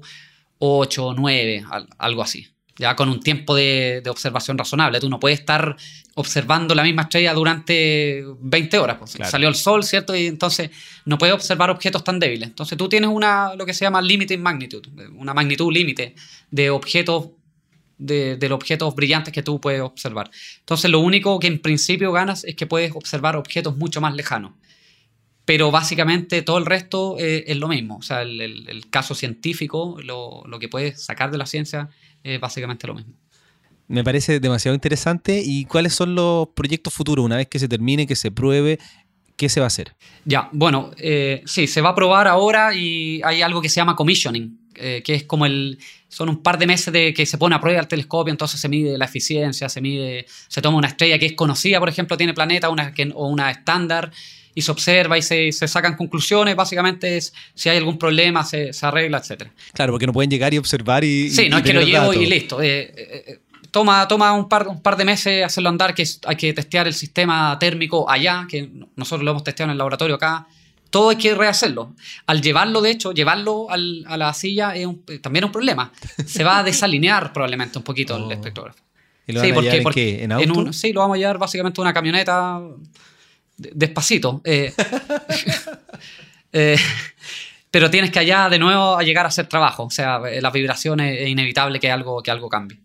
[0.59, 1.63] 8, 9,
[1.97, 2.47] algo así.
[2.77, 5.01] Ya con un tiempo de, observación razonable.
[5.01, 5.75] Tú no puedes estar
[6.15, 8.97] observando la misma estrella durante 20 horas.
[8.99, 9.17] Pues.
[9.29, 10.15] Salió el sol, ¿cierto?
[10.15, 10.69] Y entonces
[11.03, 12.47] no puedes observar objetos tan débiles.
[12.47, 16.15] Entonces tú tienes una, lo que se llama limited magnitude, una magnitud límite
[16.51, 17.31] de objetos
[17.99, 20.31] de, los objetos brillantes que tú puedes observar.
[20.59, 24.53] Entonces lo único que en principio ganas es que puedes observar objetos mucho más lejanos.
[25.45, 27.97] Pero básicamente todo el resto eh, es lo mismo.
[27.97, 31.89] O sea, el, caso científico, lo, que puedes sacar de la ciencia
[32.23, 33.13] es básicamente lo mismo.
[33.87, 35.41] Me parece demasiado interesante.
[35.43, 37.25] ¿Y cuáles son los proyectos futuros?
[37.25, 38.77] Una vez que se termine, que se pruebe,
[39.35, 39.95] ¿qué se va a hacer?
[40.25, 43.95] Ya, bueno, eh, sí, se va a probar ahora y hay algo que se llama
[43.95, 45.77] commissioning, eh, que es como el...
[46.07, 48.67] Son un par de meses de que se pone a prueba el telescopio, entonces se
[48.67, 50.25] mide la eficiencia, se mide...
[50.47, 53.51] Se toma una estrella que es conocida, por ejemplo, tiene planeta una, que, o una
[53.51, 54.11] estándar,
[54.55, 56.55] y se observa y se, se, sacan conclusiones.
[56.55, 59.47] Básicamente es si hay algún problema, se, se arregla, etc.
[59.73, 61.29] Claro, porque no pueden llegar y observar y.
[61.29, 62.61] Sí, y, no y es que lo llevo y listo.
[62.61, 63.39] Eh, eh, eh,
[63.71, 66.87] toma toma un, par, un par de meses hacerlo andar, que es- hay que testear
[66.87, 70.47] el sistema térmico allá, que nosotros lo hemos testeado en el laboratorio acá.
[70.89, 71.93] Todo hay que rehacerlo.
[72.25, 75.91] Al llevarlo, de hecho, llevarlo al- a la silla es un- también es un problema.
[76.25, 78.31] Se va a desalinear probablemente un poquito el Oh.
[78.31, 78.79] espectrógrafo.
[79.27, 80.23] ¿Y lo van a llevar en qué?
[80.23, 80.53] ¿En auto?
[80.59, 82.59] un- sí, lo vamos a llevar básicamente en una camioneta
[83.57, 84.41] de- despacito.
[84.43, 84.73] eh.
[86.51, 86.77] Eh,
[87.69, 89.83] pero tienes que allá de nuevo a llegar a hacer trabajo.
[89.83, 92.79] O sea, eh, las vibraciones es inevitable que algo, que algo cambie.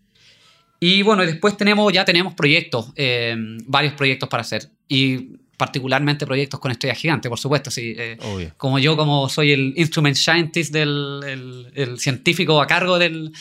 [0.79, 3.35] Y bueno, y después tenemos, ya tenemos proyectos, eh,
[3.65, 4.69] varios proyectos para hacer.
[4.87, 7.71] Y particularmente proyectos con estrellas gigantes, por supuesto.
[7.71, 8.17] Sí, eh,
[8.57, 13.31] como yo, como soy el instrument scientist, del, el, el científico a cargo del,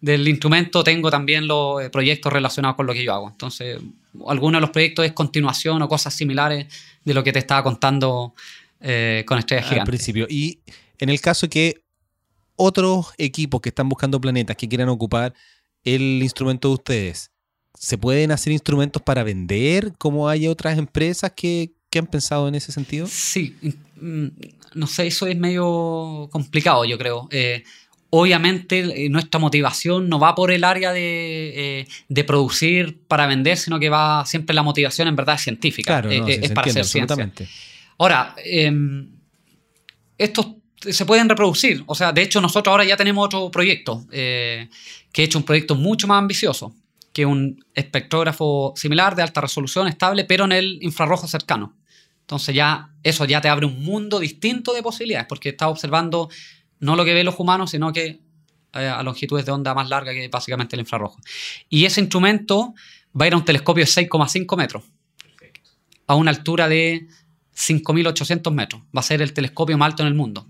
[0.00, 3.28] del instrumento, tengo también los eh, proyectos relacionados con lo que yo hago.
[3.28, 3.78] Entonces,
[4.26, 6.66] algunos de los proyectos es continuación o cosas similares
[7.04, 8.34] de lo que te estaba contando
[8.80, 9.90] eh, con estrellas Al gigantes.
[9.90, 10.26] principio.
[10.28, 10.60] Y
[10.98, 11.82] en el caso que
[12.56, 15.32] otros equipos que están buscando planetas que quieran ocupar
[15.84, 17.29] el instrumento de ustedes,
[17.80, 22.54] ¿se pueden hacer instrumentos para vender como hay otras empresas que, que han pensado en
[22.54, 23.06] ese sentido?
[23.06, 23.56] Sí,
[23.98, 24.26] mm,
[24.74, 27.26] no sé, eso es medio complicado, yo creo.
[27.30, 27.64] Eh,
[28.10, 33.56] obviamente, eh, nuestra motivación no va por el área de, eh, de producir para vender,
[33.56, 36.02] sino que va siempre la motivación en verdad científica.
[36.02, 37.48] Claro, no, eh, sí, es para entiende hacer ciencia.
[37.96, 38.70] Ahora, eh,
[40.18, 41.82] estos se pueden reproducir.
[41.86, 44.68] O sea, de hecho, nosotros ahora ya tenemos otro proyecto, que
[45.14, 46.74] he hecho un proyecto mucho más ambicioso,
[47.12, 51.76] que un espectrógrafo similar de alta resolución, estable, pero en el infrarrojo cercano.
[52.20, 56.28] Entonces ya eso ya te abre un mundo distinto de posibilidades, porque estás observando
[56.78, 58.20] no lo que ven los humanos, sino que
[58.72, 61.18] eh, a longitudes de onda más larga que básicamente el infrarrojo.
[61.68, 62.74] Y ese instrumento
[63.18, 64.84] va a ir a un telescopio de 6,5 metros,
[66.06, 67.08] a una altura de
[67.56, 68.82] 5.800 metros.
[68.96, 70.46] Va a ser el telescopio más alto en el mundo.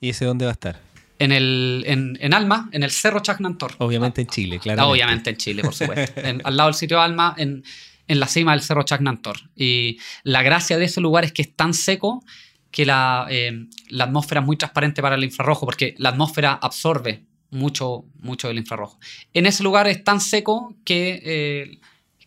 [0.00, 0.89] ¿Y ese dónde va a estar?
[1.20, 3.74] En, el, en, en Alma, en el Cerro Chacnantor.
[3.78, 4.82] Obviamente en Chile, claro.
[4.82, 6.20] Ah, Obviamente en Chile, por supuesto.
[6.20, 7.62] En- al lado del sitio Alma, en,
[8.08, 9.36] en la cima del Cerro Chacnantor.
[9.54, 12.24] Y la gracia de ese lugar es que es tan seco
[12.72, 17.22] que la, eh, la atmósfera es muy transparente para el infrarrojo, porque la atmósfera absorbe
[17.50, 18.98] mucho, mucho del infrarrojo.
[19.34, 21.80] En ese lugar es tan seco que, eh,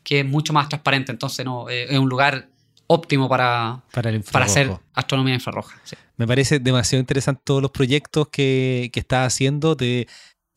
[0.03, 2.49] que es mucho más transparente, entonces no, eh, es un lugar
[2.87, 5.79] óptimo para, Para el para hacer astronomía infrarroja.
[5.83, 5.95] sí.
[6.15, 9.75] Me parece demasiado interesante todos los proyectos que, que estás haciendo.
[9.75, 10.07] Te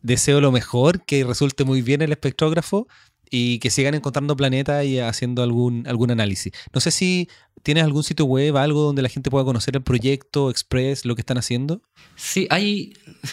[0.03, 2.87] deseo lo mejor, que resulte muy bien el espectrógrafo
[3.31, 6.53] y que sigan encontrando planetas y haciendo algún, algún análisis.
[6.73, 7.29] No sé si
[7.67, 11.21] tienes algún sitio web, algo donde la gente pueda conocer el proyecto, Express, lo que
[11.23, 11.83] están haciendo.
[12.15, 12.93] Sí, hay,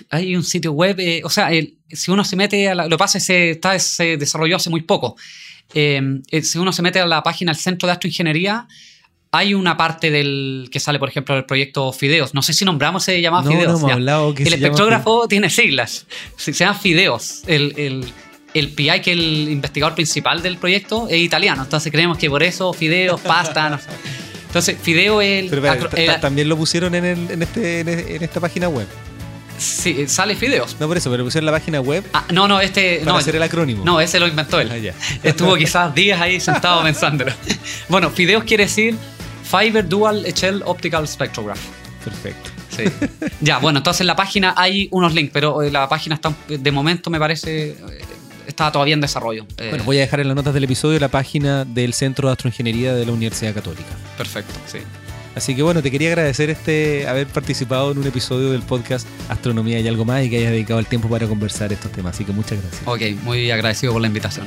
[0.10, 2.90] hay un sitio web, eh, o sea, el- si uno se mete a la, lo
[2.90, 5.16] que pasa es que se, está- se desarrolló hace muy poco.
[5.76, 8.68] Eh, eh, si uno se mete a la página del Centro de Astroingeniería,
[9.32, 12.34] hay una parte del que sale, por ejemplo, del proyecto Fideos.
[12.34, 13.82] No sé si nombramos se llamaba no, Fideos.
[13.82, 16.06] no hablado que el llama- espectrógrafo tiene siglas,
[16.38, 17.42] se, se llama Fideos.
[17.48, 18.06] El, el,
[18.54, 22.44] el PI, que es el investigador principal del proyecto, es italiano, entonces creemos que por
[22.44, 23.70] eso Fideos, pasta.
[23.72, 23.86] no sé.
[24.54, 28.24] Entonces, Fideo es el, Pero el- también lo pusieron en, el- en este, en, en
[28.24, 28.86] esta página web.
[29.58, 30.76] sí, sale Fideos.
[30.80, 33.00] No por eso, pero pusieron la página web Ah, no, no, este.
[33.00, 33.84] para no, hacer el acrónimo.
[33.84, 34.70] No, ese lo inventó él.
[34.72, 34.94] Ah.
[35.24, 37.32] Estuvo quizás días ahí sentado pensándolo.
[37.90, 38.96] Bueno, Fideos quiere decir
[39.44, 41.60] Fiber Dual Echel Optical Spectrograph.
[42.04, 42.52] Perfecto.
[42.76, 42.84] Sí.
[43.42, 46.72] ya, bueno, entonces en la página hay unos links, pero eh, la página está, de
[46.72, 47.78] momento me parece, eh,
[48.54, 49.46] está todavía en desarrollo.
[49.58, 52.34] Eh, Bueno, voy a dejar en las notas del episodio la página del Centro de
[52.34, 53.90] Astroingeniería de la Universidad Católica.
[54.18, 54.80] Perfecto, sí.
[55.36, 59.80] Así que bueno, te quería agradecer este haber participado en un episodio del podcast Astronomía
[59.80, 62.14] y algo más y que hayas dedicado el tiempo para conversar estos temas.
[62.16, 62.82] Así que muchas gracias.
[62.86, 64.46] Ok, muy agradecido por la invitación.